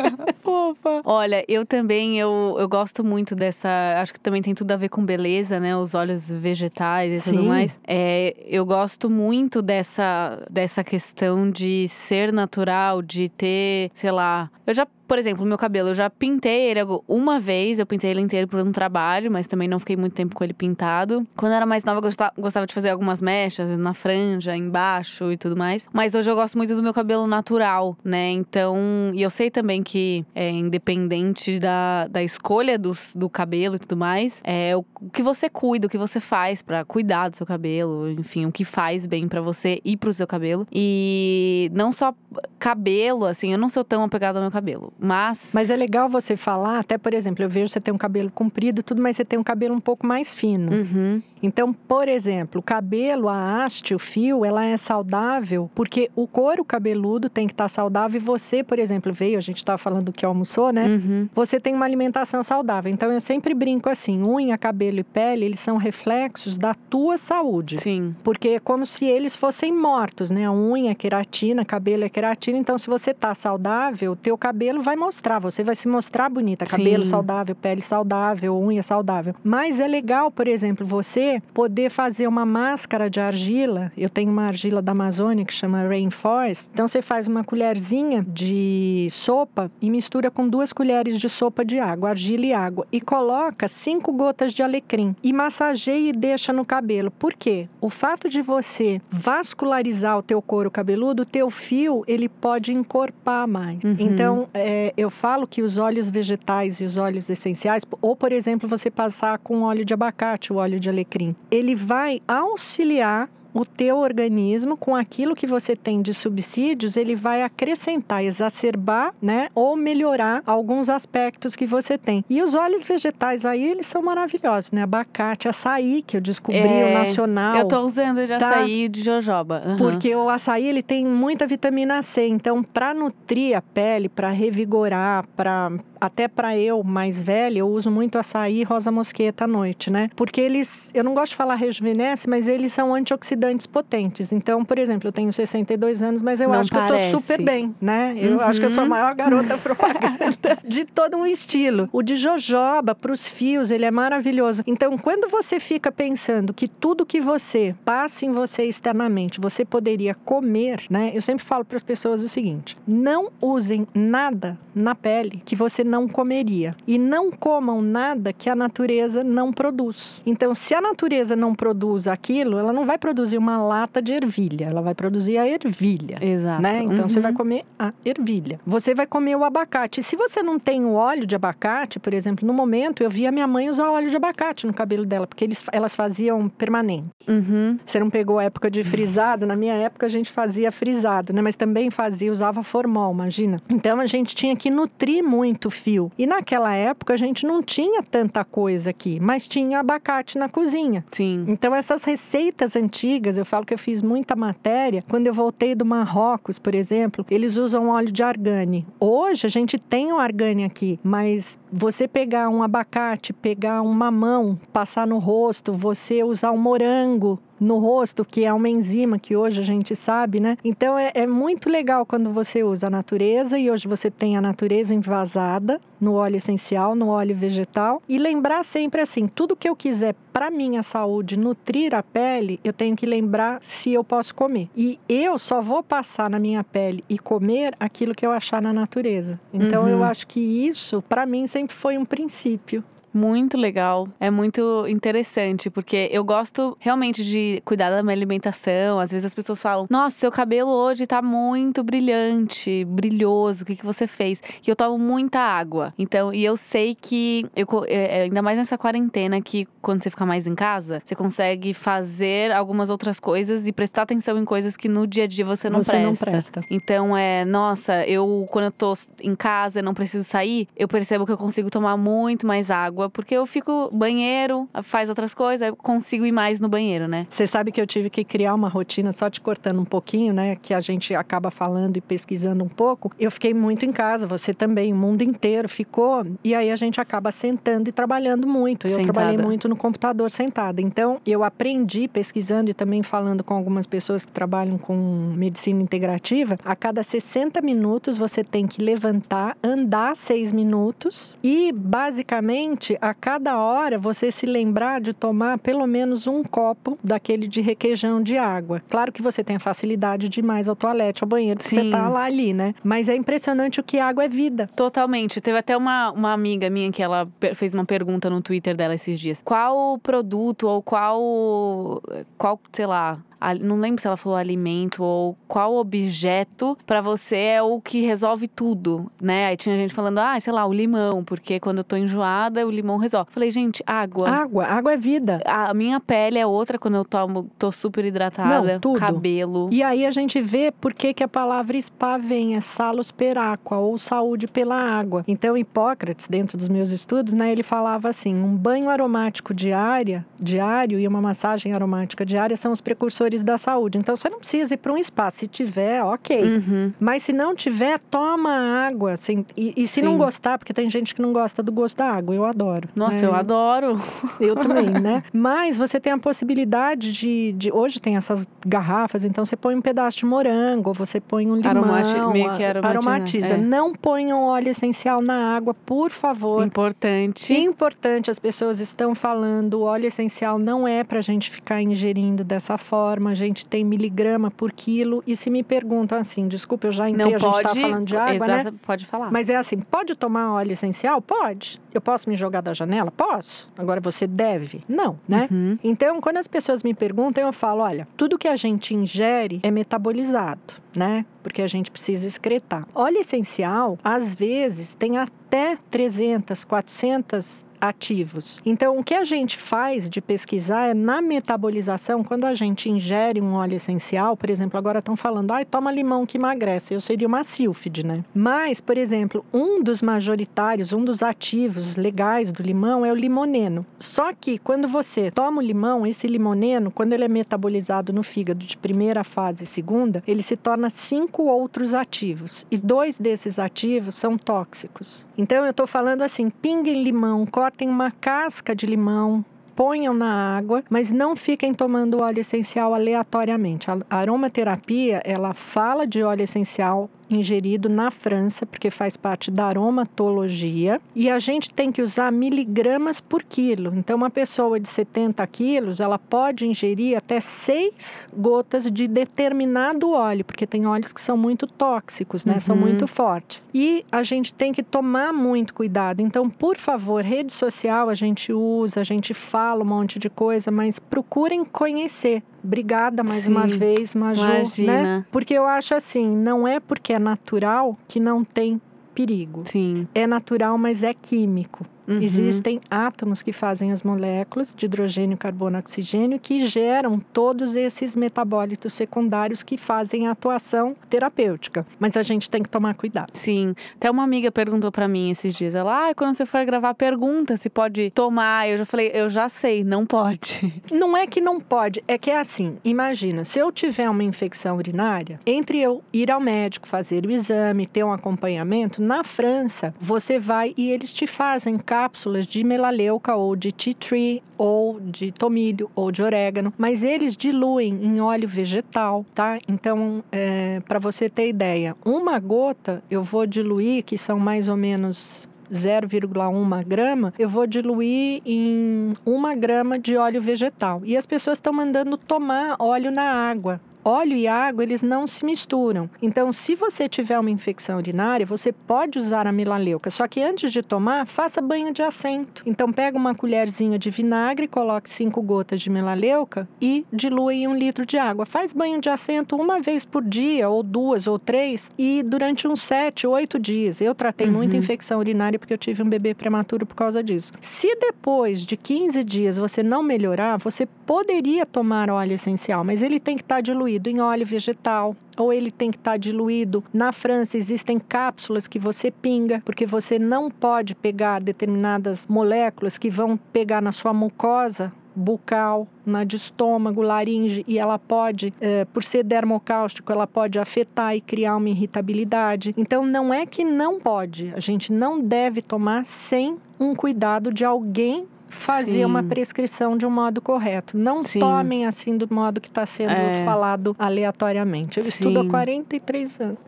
[0.42, 1.02] Fofa.
[1.04, 3.68] Olha, eu também, eu, eu gosto muito dessa.
[3.98, 5.76] Acho que também tem tudo a ver com beleza, né?
[5.76, 7.48] Os óleos vegetais e tudo Sim.
[7.48, 7.78] mais.
[7.86, 14.50] É, eu gosto muito dessa, dessa questão de ser natural, de ter, sei lá.
[14.66, 14.86] Eu já.
[15.06, 18.60] Por exemplo, meu cabelo, eu já pintei ele uma vez, eu pintei ele inteiro por
[18.60, 21.26] um trabalho, mas também não fiquei muito tempo com ele pintado.
[21.36, 25.36] Quando eu era mais nova, eu gostava, de fazer algumas mechas na franja, embaixo e
[25.36, 25.88] tudo mais.
[25.92, 28.30] Mas hoje eu gosto muito do meu cabelo natural, né?
[28.30, 28.76] Então,
[29.14, 33.96] e eu sei também que, é, independente da, da escolha dos, do cabelo e tudo
[33.96, 37.46] mais, é o, o que você cuida, o que você faz pra cuidar do seu
[37.46, 40.66] cabelo, enfim, o que faz bem pra você e pro seu cabelo.
[40.72, 42.14] E não só
[42.58, 45.50] cabelo, assim, eu não sou tão apegada ao meu cabelo, mas.
[45.54, 48.82] Mas é legal você falar, até por exemplo, eu vejo você tem um cabelo comprido
[48.82, 50.72] tudo, mas você tem um cabelo um pouco mais fino.
[50.72, 56.26] Uhum, Então, por exemplo, o cabelo, a haste, o fio, ela é saudável porque o
[56.26, 60.06] couro cabeludo tem que estar saudável e você, por exemplo, veio, a gente estava falando
[60.06, 60.86] do que almoçou, né?
[60.86, 61.28] uhum.
[61.34, 62.90] Você tem uma alimentação saudável.
[62.90, 67.78] Então, eu sempre brinco assim: unha, cabelo e pele, eles são reflexos da tua saúde.
[67.78, 68.14] Sim.
[68.24, 70.46] Porque é como se eles fossem mortos, né?
[70.46, 72.58] A unha é queratina, cabelo é queratina.
[72.58, 75.40] Então, se você tá saudável, o teu cabelo vai mostrar.
[75.40, 76.64] Você vai se mostrar bonita.
[76.64, 77.10] Cabelo Sim.
[77.10, 79.34] saudável, pele saudável, unha saudável.
[79.42, 83.90] Mas é legal, por exemplo, você poder fazer uma máscara de argila.
[83.98, 86.70] Eu tenho uma argila da Amazônia que chama Rainforest.
[86.72, 91.80] Então, você faz uma colherzinha de sopa e mistura com duas colheres de sopa de
[91.80, 92.86] água, argila e água.
[92.92, 95.16] E coloca cinco gotas de alecrim.
[95.20, 97.10] E massageia e deixa no cabelo.
[97.10, 97.68] Por quê?
[97.80, 103.48] O fato de você vascularizar o teu couro cabeludo, o teu fio, ele pode encorpar
[103.48, 103.82] mais.
[103.82, 103.96] Uhum.
[103.98, 108.68] Então, é, eu falo que os óleos vegetais e os óleos essenciais, ou por exemplo,
[108.68, 113.96] você passar com óleo de abacate, o óleo de alecrim, ele vai auxiliar o teu
[113.96, 120.42] organismo com aquilo que você tem de subsídios, ele vai acrescentar, exacerbar, né, ou melhorar
[120.46, 122.22] alguns aspectos que você tem.
[122.28, 124.82] E os óleos vegetais aí, eles são maravilhosos, né?
[124.82, 127.56] Abacate, açaí, que eu descobri, É, o nacional.
[127.56, 128.48] Eu tô usando de Tá.
[128.48, 129.62] açaí e de jojoba.
[129.64, 129.76] Aham.
[129.76, 135.24] Porque o açaí ele tem muita vitamina C, então para nutrir a pele, para revigorar,
[135.34, 139.90] para até para eu mais velha, eu uso muito açaí e rosa mosqueta à noite,
[139.90, 140.10] né?
[140.16, 144.32] Porque eles, eu não gosto de falar rejuvenesce, mas eles são antioxidantes potentes.
[144.32, 147.12] Então, por exemplo, eu tenho 62 anos, mas eu Não acho que eu parece.
[147.12, 148.14] tô super bem, né?
[148.18, 148.90] Eu acho que eu sou a Uhum.
[148.90, 151.88] maior garota propaganda de todo um estilo.
[151.92, 154.62] O de jojoba para os fios, ele é maravilhoso.
[154.66, 160.14] Então, quando você fica pensando que tudo que você passa em você externamente, você poderia
[160.14, 161.12] comer, né?
[161.14, 165.82] Eu sempre falo para as pessoas o seguinte: não usem nada na pele que você
[165.86, 170.20] não comeria e não comam nada que a natureza não produz.
[170.26, 174.66] Então, se a natureza não produz aquilo, ela não vai produzir uma lata de ervilha,
[174.66, 176.18] ela vai produzir a ervilha.
[176.20, 176.60] Exato.
[176.62, 176.82] Né?
[176.82, 177.22] Então você Uhum.
[177.22, 178.60] vai comer a ervilha.
[178.66, 180.00] Você vai comer o abacate.
[180.00, 183.26] E se você não tem o óleo de abacate, por exemplo, no momento eu vi
[183.26, 187.06] a minha mãe usar óleo de abacate no cabelo dela, porque eles, elas faziam permanente.
[187.28, 187.78] Uhum.
[187.86, 189.46] Você não pegou a época de frisado?
[189.46, 191.40] Na minha época a gente fazia frisado, né?
[191.42, 193.58] Mas também fazia, usava formol, imagina.
[193.68, 196.10] Então a gente tinha que nutrir muito fio.
[196.18, 201.04] E naquela época a gente não tinha tanta coisa aqui, mas tinha abacate na cozinha.
[201.12, 201.44] Sim.
[201.48, 205.02] Então, essas receitas antigas, eu falo que eu fiz muita matéria.
[205.08, 208.86] Quando eu voltei do Marrocos, por exemplo, eles usam óleo de argane.
[208.98, 214.58] Hoje a gente tem o argane aqui, mas você pegar um abacate, pegar um mamão,
[214.72, 219.60] passar no rosto, você usar um morango, no rosto, que é uma enzima que hoje
[219.60, 220.56] a gente sabe, né?
[220.64, 224.40] Então é, é muito legal quando você usa a natureza e hoje você tem a
[224.40, 229.74] natureza envasada no óleo essencial, no óleo vegetal e lembrar sempre assim, tudo que eu
[229.74, 234.68] quiser para minha saúde nutrir a pele, eu tenho que lembrar se eu posso comer.
[234.76, 238.72] E eu só vou passar na minha pele e comer aquilo que eu achar na
[238.72, 239.40] natureza.
[239.52, 239.88] Então Uhum.
[239.88, 242.84] eu acho que isso para mim sempre foi um princípio.
[243.16, 244.06] Muito legal.
[244.20, 249.00] É muito interessante, porque eu gosto realmente de cuidar da minha alimentação.
[249.00, 253.76] Às vezes as pessoas falam: Nossa, seu cabelo hoje tá muito brilhante, brilhoso, o que,
[253.76, 254.42] que você fez?
[254.66, 255.94] E eu tomo muita água.
[255.98, 260.10] Então, e eu sei que, eu, é, é, ainda mais nessa quarentena, que quando você
[260.10, 264.76] fica mais em casa, você consegue fazer algumas outras coisas e prestar atenção em coisas
[264.76, 266.06] que no dia a dia você não Você presta.
[266.06, 266.64] não presta.
[266.70, 271.24] Então é, nossa, eu quando eu tô em casa e não preciso sair, eu percebo
[271.24, 276.24] que eu consigo tomar muito mais água, porque eu fico banheiro, faz outras coisas, consigo
[276.26, 277.26] ir mais no banheiro, né?
[277.28, 280.56] Você sabe que eu tive que criar uma rotina, só te cortando um pouquinho, né?
[280.56, 283.10] Que a gente acaba falando e pesquisando um pouco.
[283.18, 286.26] Eu fiquei muito em casa, você também, o mundo inteiro ficou.
[286.42, 288.86] E aí a gente acaba sentando e trabalhando muito.
[288.86, 289.12] Eu Sentada.
[289.12, 290.80] trabalhei muito no computador sentada.
[290.80, 294.94] Então, eu aprendi pesquisando e também falando com algumas pessoas que trabalham com
[295.36, 296.56] medicina integrativa.
[296.64, 303.58] A cada 60 minutos você tem que levantar, andar seis minutos e, basicamente, a cada
[303.58, 308.82] hora você se lembrar de tomar pelo menos um copo daquele de requeijão de água.
[308.88, 311.82] Claro que você tem a facilidade de ir mais ao toalete, ao banheiro, porque você
[311.82, 311.90] Sim.
[311.90, 312.74] tá lá ali, né?
[312.82, 314.68] Mas é impressionante o que água é vida.
[314.74, 315.40] Totalmente.
[315.40, 319.18] Teve até uma, uma amiga minha que ela fez uma pergunta no Twitter dela esses
[319.18, 319.42] dias.
[319.44, 322.02] Qual produto ou qual.
[322.36, 323.18] Qual, sei lá.
[323.54, 328.48] Não lembro se ela falou alimento ou qual objeto pra você é o que resolve
[328.48, 329.46] tudo, né?
[329.46, 332.70] Aí tinha gente falando, ah, sei lá, o limão, porque quando eu tô enjoada, o
[332.70, 333.30] limão resolve.
[333.30, 334.28] Falei, gente, água.
[334.28, 335.40] Água, água é vida.
[335.46, 338.72] A minha pele é outra quando eu tomo, tô super hidratada.
[338.74, 338.98] Não, tudo.
[338.98, 339.68] Cabelo.
[339.70, 343.38] E aí a gente vê por que, que a palavra spa vem, é salus per
[343.38, 345.22] aqua, ou saúde pela água.
[345.28, 350.98] Então, Hipócrates, dentro dos meus estudos, né, ele falava assim: um banho aromático diária, diário
[350.98, 353.98] e uma massagem aromática diária são os precursores da saúde.
[353.98, 355.30] Então, você não precisa ir para um spa.
[355.30, 356.42] Se tiver, ok.
[356.42, 356.92] Uhum.
[357.00, 358.50] Mas se não tiver, toma
[358.86, 359.12] água.
[359.12, 360.18] assim, e, e se não Sim.
[360.18, 362.88] gostar, porque tem gente que não gosta do gosto da água, eu adoro.
[362.96, 363.26] Nossa, né?
[363.26, 364.00] eu adoro.
[364.40, 365.22] Eu também, né?
[365.32, 369.80] Mas você tem a possibilidade de, de- Hoje tem essas garrafas, então você põe um
[369.80, 371.70] pedaço de morango, você põe um limão.
[371.70, 373.46] Aromati- meio que aromatiza, aromatiza.
[373.54, 373.56] é.
[373.56, 376.64] Não ponham óleo essencial na água, por favor.
[376.64, 377.52] Importante.
[377.54, 382.76] Importante, as pessoas estão falando, o óleo essencial não é pra gente ficar ingerindo dessa
[382.78, 385.22] forma, a gente tem miligrama por quilo.
[385.26, 387.62] E se me perguntam assim, desculpa, eu já entrei, Não a gente pode.
[387.62, 388.60] tá falando de água, né?
[388.60, 389.32] Exato, Pode falar.
[389.32, 391.20] Mas é assim, pode tomar óleo essencial?
[391.20, 391.80] Pode.
[391.92, 393.10] Eu posso me jogar da janela?
[393.10, 393.68] Posso.
[393.76, 394.82] Agora você deve?
[394.88, 395.48] Não, né?
[395.50, 395.78] Uhum.
[395.82, 399.70] Então, quando as pessoas me perguntam, eu falo, olha, tudo que a gente ingere é
[399.70, 401.24] metabolizado, né?
[401.42, 402.86] Porque a gente precisa excretar.
[402.94, 408.60] Óleo essencial, às vezes, tem até 300, 400 ativos.
[408.64, 413.40] Então, o que a gente faz de pesquisar é na metabolização, quando a gente ingere
[413.40, 416.94] um óleo essencial, por exemplo, agora estão falando, ai, toma limão que emagrece.
[416.94, 418.24] Eu seria uma sílfide, né?
[418.34, 423.84] Mas, por exemplo, um dos majoritários, um dos ativos legais do limão é o limoneno.
[423.98, 428.64] Só que quando você toma o limão, esse limoneno, quando ele é metabolizado no fígado
[428.64, 432.66] de primeira fase e segunda, ele se torna cinco outros ativos.
[432.70, 435.26] E dois desses ativos são tóxicos.
[435.36, 439.44] Então eu estou falando assim: pinguem limão, cortem uma casca de limão.
[439.74, 443.88] Ponham na água, mas não fiquem tomando óleo essencial aleatoriamente.
[443.90, 451.00] A aromaterapia, ela fala de óleo essencial ingerido na França, porque faz parte da aromatologia,
[451.14, 453.92] e a gente tem que usar miligramas por quilo.
[453.96, 460.44] Então, uma pessoa de 70 quilos, ela pode ingerir até 6 gotas de determinado óleo,
[460.44, 462.58] porque tem óleos que são muito tóxicos, né?
[462.60, 462.82] São Uhum.
[462.82, 463.68] muito fortes.
[463.74, 466.20] E a gente tem que tomar muito cuidado.
[466.20, 470.70] Então, por favor, rede social a gente usa, a gente fala um monte de coisa,
[470.70, 472.42] mas procurem conhecer.
[472.66, 473.52] Obrigada mais Sim.
[473.52, 474.60] uma vez, Maju, né?
[474.60, 475.26] Imagina.
[475.30, 478.80] Porque eu acho assim, não é porque é natural que não tem
[479.14, 479.62] perigo.
[479.66, 480.06] Sim.
[480.14, 481.86] É natural, mas é químico.
[482.06, 482.20] Uhum.
[482.22, 488.92] Existem átomos que fazem as moléculas de hidrogênio, carbono, oxigênio que geram todos esses metabólitos
[488.94, 491.86] secundários que fazem a atuação terapêutica.
[491.98, 493.30] Mas a gente tem que tomar cuidado.
[493.32, 493.74] Sim.
[493.96, 495.74] Até uma amiga perguntou pra mim esses dias.
[495.74, 498.68] Ela, ah, quando você for gravar, pergunta se pode tomar.
[498.68, 500.82] Eu já falei, eu já sei, não pode.
[500.90, 502.78] Não é que não pode, é que é assim.
[502.84, 507.86] Imagina, se eu tiver uma infecção urinária, entre eu ir ao médico, fazer o exame,
[507.86, 513.56] ter um acompanhamento, na França, você vai e eles te fazem cápsulas de melaleuca ou
[513.56, 519.24] de tea tree ou de tomilho ou de orégano, mas eles diluem em óleo vegetal,
[519.34, 519.58] tá?
[519.66, 524.76] Então, é, para você ter ideia, uma gota eu vou diluir, que são mais ou
[524.76, 531.00] menos 0,1 grama, eu vou diluir em uma grama de óleo vegetal.
[531.02, 533.80] E as pessoas estão mandando tomar óleo na água.
[534.06, 536.08] Óleo e água, eles não se misturam.
[536.22, 540.10] Então, se você tiver uma infecção urinária, você pode usar a melaleuca.
[540.10, 542.62] Só que antes de tomar, faça banho de assento.
[542.64, 547.74] Então, pega uma colherzinha de vinagre, coloque cinco gotas de melaleuca e dilua em um
[547.74, 548.46] litro de água.
[548.46, 552.82] Faz banho de assento uma vez por dia, ou duas, ou três, e durante uns
[552.82, 554.00] sete, oito dias.
[554.00, 554.52] Eu tratei uhum.
[554.52, 557.52] muita infecção urinária porque eu tive um bebê prematuro por causa disso.
[557.60, 563.18] Se depois de 15 dias você não melhorar, você poderia tomar óleo essencial, mas ele
[563.18, 566.84] tem que estar diluído em óleo vegetal, ou ele tem que estar diluído.
[566.92, 573.10] Na França existem cápsulas que você pinga, porque você não pode pegar determinadas moléculas que
[573.10, 579.02] vão pegar na sua mucosa bucal, na de estômago, laringe, e ela pode, é, por
[579.02, 582.74] ser dermocáustico, ela pode afetar e criar uma irritabilidade.
[582.76, 587.64] Então, não é que não pode, a gente não deve tomar sem um cuidado de
[587.64, 589.04] alguém fazer Sim.
[589.04, 590.96] uma prescrição de um modo correto.
[590.96, 591.40] Não Sim.
[591.40, 593.44] tomem assim do modo que está sendo é.
[593.44, 594.98] falado aleatoriamente.
[594.98, 595.08] Eu Sim.
[595.08, 596.58] estudo há 43 anos.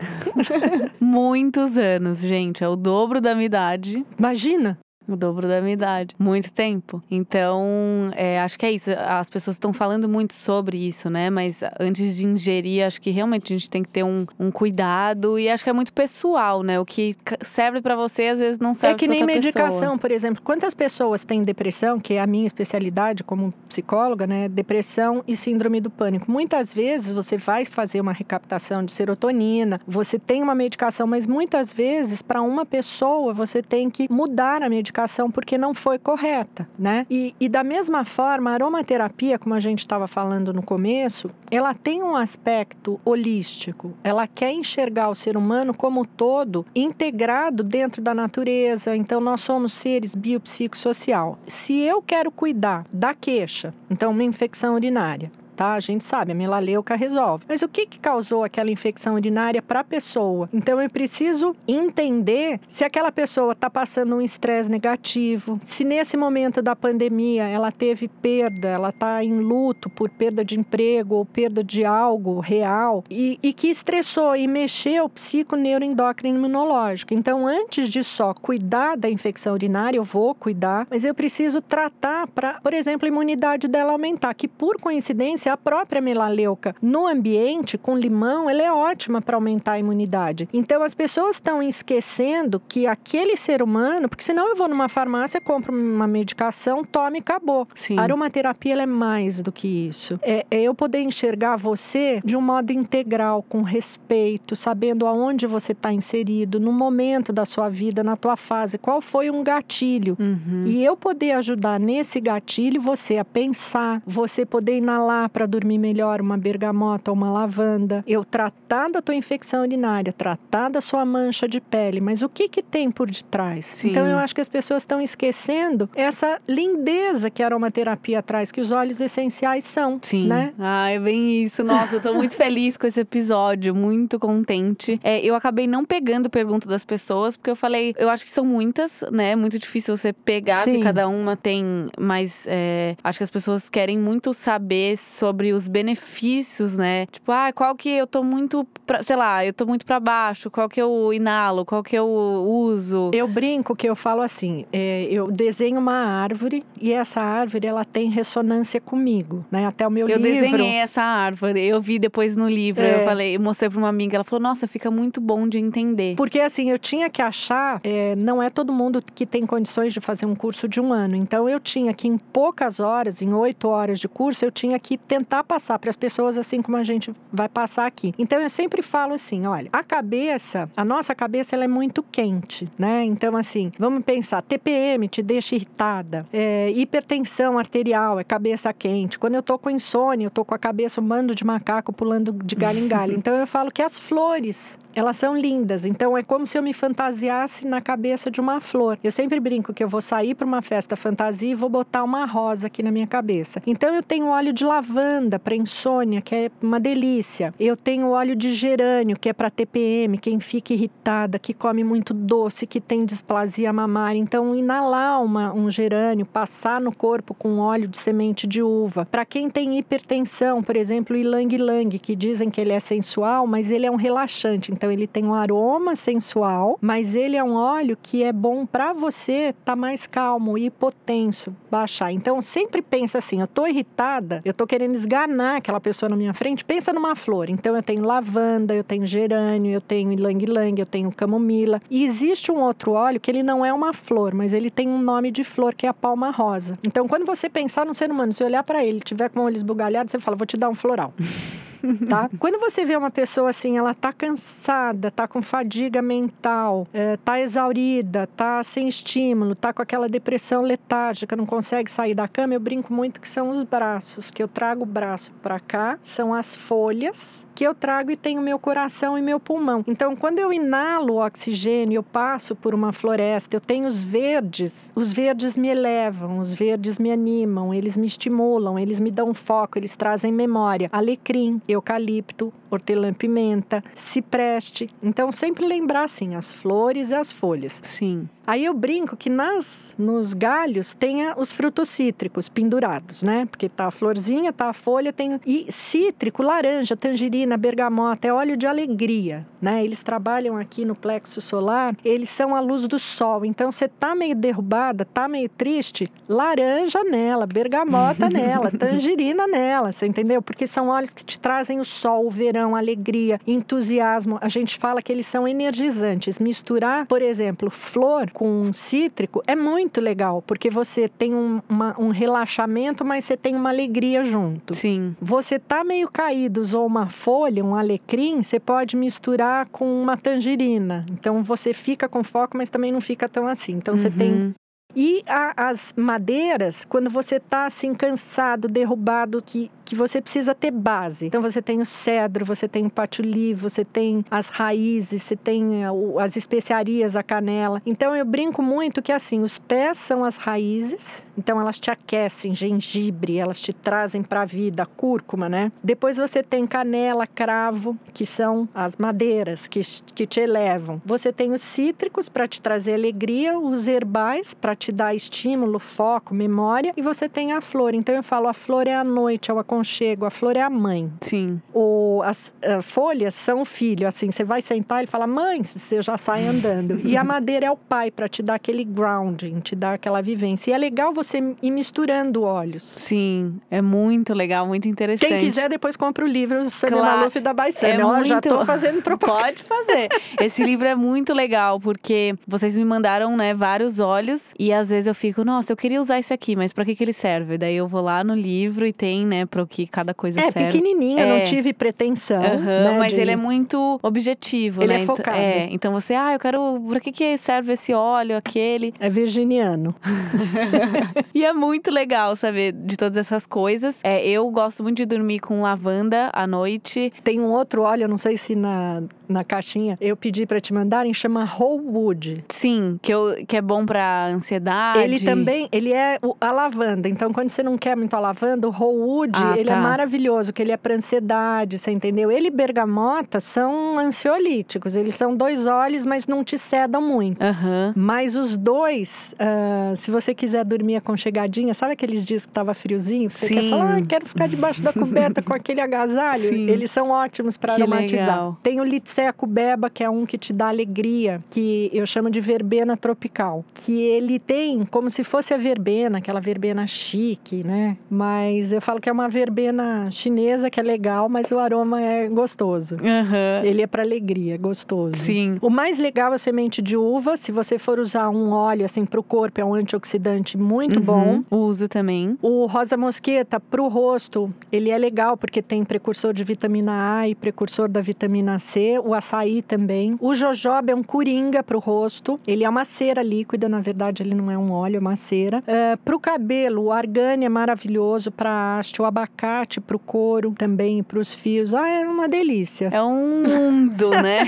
[1.01, 2.63] Muitos anos, gente.
[2.63, 4.05] É o dobro da minha idade.
[4.19, 4.79] Imagina!
[5.09, 6.15] O dobro da minha idade.
[6.19, 7.03] Muito tempo.
[7.11, 8.91] Então, é, acho que é isso.
[8.91, 11.31] As pessoas estão falando muito sobre isso, né?
[11.31, 15.39] Mas antes de ingerir, acho que realmente a gente tem que ter um, um cuidado.
[15.39, 16.79] E acho que é muito pessoal, né?
[16.79, 19.99] O que serve para você, às vezes não serve É que nem medicação, pessoa.
[19.99, 20.43] por exemplo.
[20.43, 24.49] Quantas pessoas têm depressão, que é a minha especialidade como psicóloga, né?
[24.49, 26.31] Depressão e síndrome do pânico.
[26.31, 31.73] Muitas vezes você vai fazer uma recaptação de serotonina, você tem uma medicação, mas muitas
[31.73, 36.69] vezes, para uma pessoa, você tem que mudar a medicação medicação porque não foi correta,
[36.77, 37.07] né?
[37.09, 41.73] E, e da mesma forma, a aromaterapia, como a gente estava falando no começo, ela
[41.73, 43.95] tem um aspecto holístico.
[44.03, 48.97] Ela quer enxergar o ser humano como todo, integrado dentro da natureza.
[48.97, 51.39] Então, nós somos seres biopsicossocial.
[51.47, 55.75] Se eu quero cuidar da queixa, então uma infecção urinária, tá?
[55.75, 57.45] A gente sabe, a melaleuca resolve.
[57.49, 60.49] Mas o que, que causou aquela infecção urinária para a pessoa?
[60.53, 66.63] Então eu preciso entender se aquela pessoa está passando um estresse negativo, se nesse momento
[66.63, 71.65] da pandemia ela teve perda, ela está em luto por perda de emprego ou perda
[71.65, 77.13] de algo real e, e que estressou e mexeu psico, neuroendócrino imunológico.
[77.15, 82.29] Então, antes de só cuidar da infecção urinária, eu vou cuidar, mas eu preciso tratar
[82.29, 87.77] para, por exemplo, a imunidade dela aumentar, que por coincidência a própria melaleuca no ambiente
[87.79, 90.49] com limão, ela é ótima para aumentar a imunidade.
[90.53, 95.41] Então as pessoas estão esquecendo que aquele ser humano, porque senão eu vou numa farmácia,
[95.41, 97.67] compro uma medicação, tome e acabou.
[97.75, 97.99] Sim.
[97.99, 100.19] A aromaterapia é mais do que isso.
[100.23, 105.73] É, é eu poder enxergar você de um modo integral, com respeito, sabendo aonde você
[105.73, 110.17] está inserido, no momento da sua vida, na tua fase, qual foi um gatilho.
[110.19, 110.65] Uhum.
[110.67, 116.21] E eu poder ajudar nesse gatilho você a pensar, você poder inalar para dormir melhor
[116.21, 118.03] uma bergamota ou uma lavanda.
[118.09, 122.49] Eu tratar da tua infecção urinária, tratar da sua mancha de pele, mas o que
[122.49, 123.65] que tem por detrás?
[123.67, 123.91] Sim.
[123.91, 128.61] Então eu acho que as pessoas estão esquecendo essa lindeza que a aromaterapia traz, que
[128.61, 130.27] os óleos essenciais são, Sim.
[130.27, 130.53] né?
[130.59, 131.63] Ah, é bem isso.
[131.63, 134.99] Nossa, eu tô muito feliz com esse episódio, muito contente.
[135.05, 138.45] É, eu acabei não pegando pergunta das pessoas, porque eu falei, eu acho que são
[138.45, 139.37] muitas, né?
[139.37, 140.73] Muito difícil você pegar, Sim.
[140.73, 142.45] porque cada uma tem mais.
[142.49, 147.05] É, acho que as pessoas querem muito saber sobre sobre os benefícios, né?
[147.07, 150.51] Tipo, ah, qual que eu tô muito, pra, sei lá, eu tô muito para baixo,
[150.51, 153.11] qual que eu inalo, qual que eu uso.
[153.13, 157.85] Eu brinco que eu falo assim, é, eu desenho uma árvore e essa árvore ela
[157.85, 159.67] tem ressonância comigo, né?
[159.67, 160.31] Até o meu eu livro.
[160.31, 163.01] Eu desenhei essa árvore, eu vi depois no livro, é.
[163.01, 166.15] eu falei, eu mostrei para uma amiga, ela falou, nossa, fica muito bom de entender.
[166.17, 170.01] Porque assim, eu tinha que achar, é, não é todo mundo que tem condições de
[170.01, 173.69] fazer um curso de um ano, então eu tinha que em poucas horas, em oito
[173.69, 176.83] horas de curso, eu tinha que ter tentar passar para as pessoas assim como a
[176.83, 178.15] gente vai passar aqui.
[178.19, 182.69] Então eu sempre falo assim, olha, a cabeça, a nossa cabeça ela é muito quente,
[182.79, 183.05] né?
[183.05, 189.19] Então assim, vamos pensar, TPM te deixa irritada, é, hipertensão arterial é cabeça quente.
[189.19, 192.33] Quando eu tô com insônia, eu tô com a cabeça um bando de macaco pulando
[192.33, 193.19] de galho em galho.
[193.29, 195.85] Então eu falo que as flores, elas são lindas.
[195.85, 198.97] Então é como se eu me fantasiasse na cabeça de uma flor.
[199.03, 202.25] Eu sempre brinco que eu vou sair para uma festa fantasia e vou botar uma
[202.25, 203.61] rosa aqui na minha cabeça.
[203.67, 207.55] Então eu tenho óleo de lavanda lavanda para insônia, que é uma delícia.
[207.59, 212.13] Eu tenho óleo de gerânio, que é para TPM, quem fica irritada, que come muito
[212.13, 214.19] doce, que tem displasia mamária.
[214.19, 219.07] Então, inalar uma, um gerânio, passar no corpo com óleo de semente de uva.
[219.07, 223.47] Para quem tem hipertensão, por exemplo, o ilang ilang, que dizem que ele é sensual,
[223.47, 224.73] mas ele é um relaxante.
[224.73, 228.93] Então, ele tem um aroma sensual, mas ele é um óleo que é bom para
[228.93, 232.11] você estar tá mais calmo, hipotenso, baixar.
[232.11, 236.17] Então, sempre pensa assim: eu tô irritada, eu tô querendo querendo esganar aquela pessoa na
[236.17, 237.51] minha frente, pensa numa flor.
[237.51, 241.81] Então eu tenho lavanda, eu tenho gerânio, eu tenho ylang-ylang, eu tenho camomila.
[241.91, 245.01] E existe um outro óleo que ele não é uma flor, mas ele tem um
[245.01, 246.75] nome de flor que é a palma rosa.
[246.87, 249.57] Então quando você pensar no ser humano, se olhar para ele, tiver com o olho
[249.57, 251.13] esbugalhado, você fala, vou te dar um floral.
[252.09, 252.31] tá?
[252.39, 257.41] Quando você vê uma pessoa assim, ela tá cansada, tá com fadiga mental, é, tá
[257.41, 262.61] exaurida, tá sem estímulo, tá com aquela depressão letárgica, não consegue sair da cama, eu
[262.61, 266.57] brinco muito que são os braços, que eu trago o braço para cá, são as
[266.57, 269.83] folhas que eu trago e tenho meu coração e meu pulmão.
[269.85, 274.93] Então, quando eu inalo o oxigênio, eu passo por uma floresta, eu tenho os verdes,
[274.95, 279.77] os verdes me elevam, os verdes me animam, eles me estimulam, eles me dão foco,
[279.77, 280.89] eles trazem memória.
[280.93, 284.89] Alecrim, eucalipto, hortelã-pimenta, cipreste.
[285.03, 287.81] Então, sempre lembrar assim, as flores e as folhas.
[287.83, 288.29] Sim.
[288.49, 293.45] Aí eu brinco que nas nos galhos tenha os frutos cítricos pendurados, né?
[293.45, 298.57] Porque tá a florzinha, tá a folha, tem e cítrico, laranja, tangerina, bergamota, é óleo
[298.57, 299.85] de alegria, né?
[299.85, 303.45] Eles trabalham aqui no plexo solar, eles são a luz do sol.
[303.45, 310.07] Então você tá meio derrubada, tá meio triste, laranja nela, bergamota nela, tangerina nela, você
[310.07, 310.41] entendeu?
[310.41, 314.39] Porque são óleos que te trazem o sol, o verão, a alegria, entusiasmo.
[314.41, 316.39] A gente fala que eles são energizantes.
[316.39, 322.11] Misturar, por exemplo, flor com cítrico é muito legal, porque você tem um, uma, um
[322.11, 324.75] relaxamento, mas você tem uma alegria junto.
[324.77, 325.17] Sim.
[325.21, 331.05] Você tá meio caído, usou uma folha, um alecrim, você pode misturar com uma tangerina.
[331.11, 333.73] Então você fica com foco, mas também não fica tão assim.
[333.73, 334.53] Então você tem Uhum.
[334.95, 340.71] e a- as madeiras, quando você está assim cansado, derrubado, que, que você precisa ter
[340.71, 341.27] base.
[341.27, 345.85] Então você tem o cedro, você tem o patchouli, você tem as raízes, você tem
[345.85, 345.89] eh,
[346.21, 347.81] as especiarias, a canela.
[347.87, 352.55] Então eu brinco muito que assim, os pés são as raízes, então elas te aquecem,
[352.55, 355.73] gengibre, elas te trazem para a vida, cúrcuma, né?
[355.83, 359.81] Depois você tem canela, cravo, que são as madeiras que,
[360.15, 361.01] que te elevam.
[361.07, 366.35] Você tem os cítricos para te trazer alegria, os herbais para te dar estímulo, foco,
[366.35, 367.95] memória, e você tem a flor.
[367.95, 370.71] Então eu falo, a flor é a noite, é o aconchego, a flor é a
[370.71, 371.11] mãe.
[371.21, 371.61] Sim.
[371.73, 376.03] O, as eh, folhas são o filho, assim, você vai sentar e fala, mãe, você
[376.03, 377.01] já sai andando.
[377.05, 380.71] e a madeira é o pai, para te dar aquele grounding, te dar aquela vivência.
[380.71, 382.95] E é legal você ir misturando óleos.
[382.97, 383.61] Sim.
[383.71, 385.29] É muito legal, muito interessante.
[385.29, 387.19] Quem quiser, depois compra o livro Samia Claro.
[387.19, 387.95] Maluf da Baissana.
[387.95, 389.39] É Ó, já tô fazendo propaganda.
[389.39, 390.09] Pode fazer.
[390.41, 394.53] Esse livro é muito legal, porque vocês me mandaram, né, vários olhos.
[394.59, 397.05] E às vezes eu fico, nossa, eu queria usar esse aqui, mas pra que, que
[397.05, 397.59] ele serve?
[397.59, 400.73] Daí eu vou lá no livro e tem, né, pro que cada coisa É serve.
[400.73, 401.39] pequenininho, eu É.
[401.39, 402.43] não tive pretensão.
[402.43, 402.59] Aham,
[402.93, 404.99] né, mas de- ele é muito objetivo, Ele né?
[405.01, 405.37] é Então- focado.
[405.37, 406.81] É, então você, ah, eu quero.
[406.89, 408.95] Pra que, que serve esse óleo, aquele?
[408.99, 409.95] É virginiano.
[411.35, 414.01] E é muito legal saber de todas essas coisas.
[414.03, 417.13] É, eu gosto muito de dormir com lavanda à noite.
[417.23, 420.73] Tem um outro óleo, eu não sei se na, na caixinha eu pedi para te
[420.73, 422.45] mandarem, chama Whole Wood.
[422.49, 425.01] Sim, que, eu, que é bom pra ansiedade.
[425.01, 427.09] Ele também, ele é o- a lavanda.
[427.09, 429.81] Então, quando você não quer muito a lavanda, o Whole Wood, Ah, ele é tá.
[429.81, 432.31] maravilhoso, que ele é para ansiedade, você entendeu?
[432.31, 434.97] Ele e bergamota são ansiolíticos.
[434.97, 437.43] Eles são dois óleos, mas não te sedam muito.
[437.43, 437.93] Aham.
[437.97, 443.31] Mas os dois, ah, se você quiser dormir aconchegadinha, sabe aqueles dias que tava friozinho?
[443.31, 443.71] Você quer Sim.
[443.71, 446.43] falar, ah, quero ficar debaixo da coberta com aquele agasalho?
[446.49, 446.69] Sim.
[446.69, 448.29] Eles são ótimos para aromatizar.
[448.29, 448.59] legal.
[448.63, 448.85] Tem o
[449.19, 453.65] Litseco Beba, que é um que te dá alegria, que eu chamo de verbena tropical.
[453.75, 457.97] Que ele tem como se fosse a verbena, aquela verbena chique, né?
[458.09, 462.29] Mas eu falo que é uma verbena chinesa, que é legal, mas o aroma é
[462.29, 462.95] gostoso.
[462.97, 463.65] Aham.
[463.65, 465.17] Ele é para alegria, é gostoso.
[465.17, 465.59] Sim.
[465.61, 467.37] O mais legal é a semente de uva.
[467.37, 471.43] Se você for usar um óleo assim para o corpo, é um antioxidante muito bom.
[471.51, 471.59] Uhum.
[471.67, 472.39] Uso também.
[472.41, 477.29] O rosa mosqueta para o rosto, ele é legal porque tem precursor de vitamina A
[477.29, 478.99] e precursor da vitamina C.
[479.09, 480.17] O açaí também.
[480.21, 482.39] O jojoba é um coringa para o rosto.
[482.47, 485.63] Ele é uma cera líquida, na verdade ele não é um óleo, é uma cera.
[486.05, 489.01] para o cabelo, o argânia é maravilhoso para haste.
[489.01, 491.73] O abacate para o couro também, para os fios.
[491.73, 492.91] Ah, é uma delícia.
[492.93, 494.45] É um mundo, né?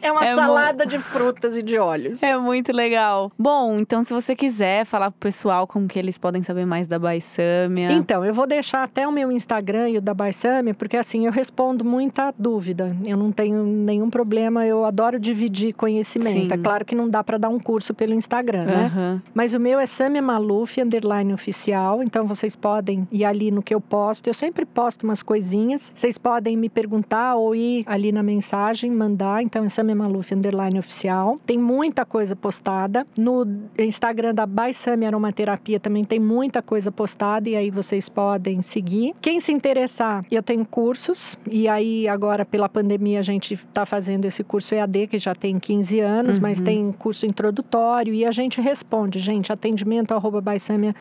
[0.00, 2.22] É uma É salada de frutas e de óleos.
[2.24, 3.30] É muito legal.
[3.38, 6.98] Bom, então se você quiser falar pro pessoal como que eles podem saber mais da
[6.98, 7.92] Baissâmia.
[7.92, 11.32] Então, eu vou deixar até o meu Instagram e o da Baissame, porque assim, eu
[11.32, 12.96] respondo muita dúvida.
[13.06, 16.48] Eu não tenho nenhum problema, eu adoro dividir conhecimento.
[16.48, 16.54] Sim.
[16.54, 19.22] É claro que não dá para dar um curso pelo Instagram, né?
[19.34, 22.02] Mas o meu é Samia Maluf, underline oficial.
[22.02, 24.26] Então vocês podem ir ali no que eu posto.
[24.28, 25.92] Eu sempre posto umas coisinhas.
[25.94, 29.42] Vocês podem me perguntar ou ir ali na mensagem, mandar.
[29.42, 31.38] Então é Samia Maluf, underline oficial.
[31.44, 33.06] Tem muita coisa postada.
[33.16, 33.46] No
[33.78, 39.14] Instagram da By Samia Aromaterapia também tem muita coisa postada e aí vocês podem seguir.
[39.20, 44.24] Quem se interessar, eu tenho cursos e aí agora pela pandemia a gente está fazendo
[44.24, 46.42] esse curso EAD que já tem 15 anos, uhum.
[46.42, 50.42] mas tem curso introdutório e a gente responde, gente, atendimento arroba.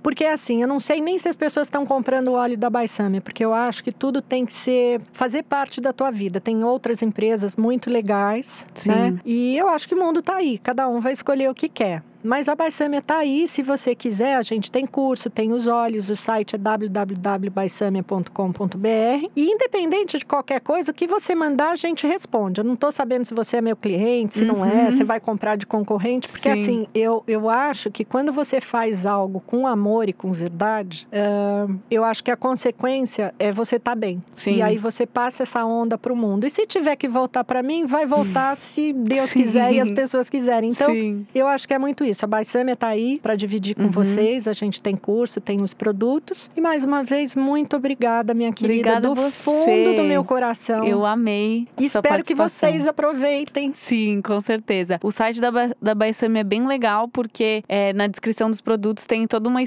[0.02, 3.20] Porque assim, eu não sei nem se as pessoas estão comprando o óleo da Baisamia,
[3.20, 6.40] porque eu acho que tudo tem que ser, fazer parte da tua vida.
[6.40, 8.90] Tem outras empresas muito legais, Sim.
[8.90, 9.20] né?
[9.26, 12.04] E eu acho que o mundo tá aí, cada um vai escolher o que quer.
[12.24, 16.10] Mas a Baisâmia está aí, se você quiser, a gente tem curso, tem os olhos,
[16.10, 19.30] o site é www.baisamia.com.br.
[19.36, 22.62] E independente de qualquer coisa, o que você mandar, a gente responde.
[22.62, 24.60] Eu não estou sabendo se você é meu cliente, se uhum.
[24.60, 26.62] não é, se vai comprar de concorrente, porque Sim.
[26.62, 31.76] assim, eu, eu acho que quando você faz algo com amor e com verdade, uh,
[31.90, 34.22] eu acho que a consequência é você estar tá bem.
[34.36, 34.58] Sim.
[34.58, 36.46] E aí você passa essa onda para o mundo.
[36.46, 39.42] E se tiver que voltar para mim, vai voltar se Deus Sim.
[39.42, 40.70] quiser e as pessoas quiserem.
[40.70, 40.92] Então,
[41.34, 42.26] eu acho que é muito isso isso.
[42.26, 43.92] A Baisâmia está aí para dividir com uhum.
[43.92, 44.48] vocês.
[44.48, 46.50] A gente tem curso, tem os produtos.
[46.56, 50.84] E mais uma vez, muito obrigada, minha querida, obrigada do fundo do meu coração.
[50.84, 51.68] Eu amei.
[51.80, 53.72] E espero que vocês aproveitem.
[53.74, 55.00] Sim, com certeza.
[55.04, 55.50] O site da,
[55.82, 59.60] da Baisâmia é bem legal porque é, na descrição dos produtos tem toda, uma,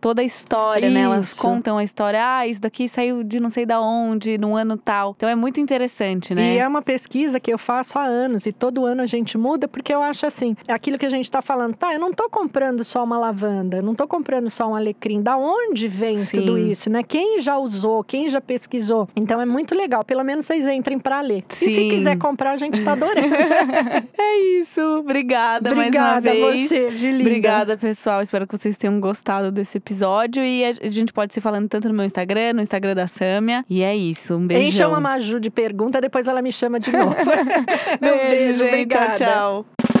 [0.00, 0.94] toda a história, isso.
[0.94, 1.02] né?
[1.02, 2.20] Elas contam a história.
[2.22, 5.14] Ah, isso daqui saiu de não sei da onde, no ano tal.
[5.16, 6.54] Então é muito interessante, né?
[6.54, 9.68] E é uma pesquisa que eu faço há anos e todo ano a gente muda
[9.68, 11.91] porque eu acho assim, é aquilo que a gente está falando, tá?
[11.92, 15.22] Eu não tô comprando só uma lavanda, não tô comprando só um alecrim.
[15.22, 16.40] Da onde vem Sim.
[16.40, 17.02] tudo isso, né?
[17.02, 19.08] Quem já usou, quem já pesquisou.
[19.14, 20.04] Então é muito legal.
[20.04, 21.44] Pelo menos vocês entrem para ler.
[21.48, 21.66] Sim.
[21.66, 23.34] E se quiser comprar, a gente tá adorando.
[24.18, 24.80] é isso.
[24.98, 26.68] Obrigada, Obrigada mais uma vez.
[26.68, 28.22] você, de Obrigada, pessoal.
[28.22, 30.42] Espero que vocês tenham gostado desse episódio.
[30.44, 33.64] E a gente pode se falando tanto no meu Instagram, no Instagram da Sâmia.
[33.68, 34.34] E é isso.
[34.36, 34.66] Um beijão.
[34.66, 37.14] Encha uma Maju de pergunta, depois ela me chama de novo.
[38.00, 38.68] beijo, beijo, gente.
[38.68, 39.14] Obrigada.
[39.14, 39.91] Tchau, tchau.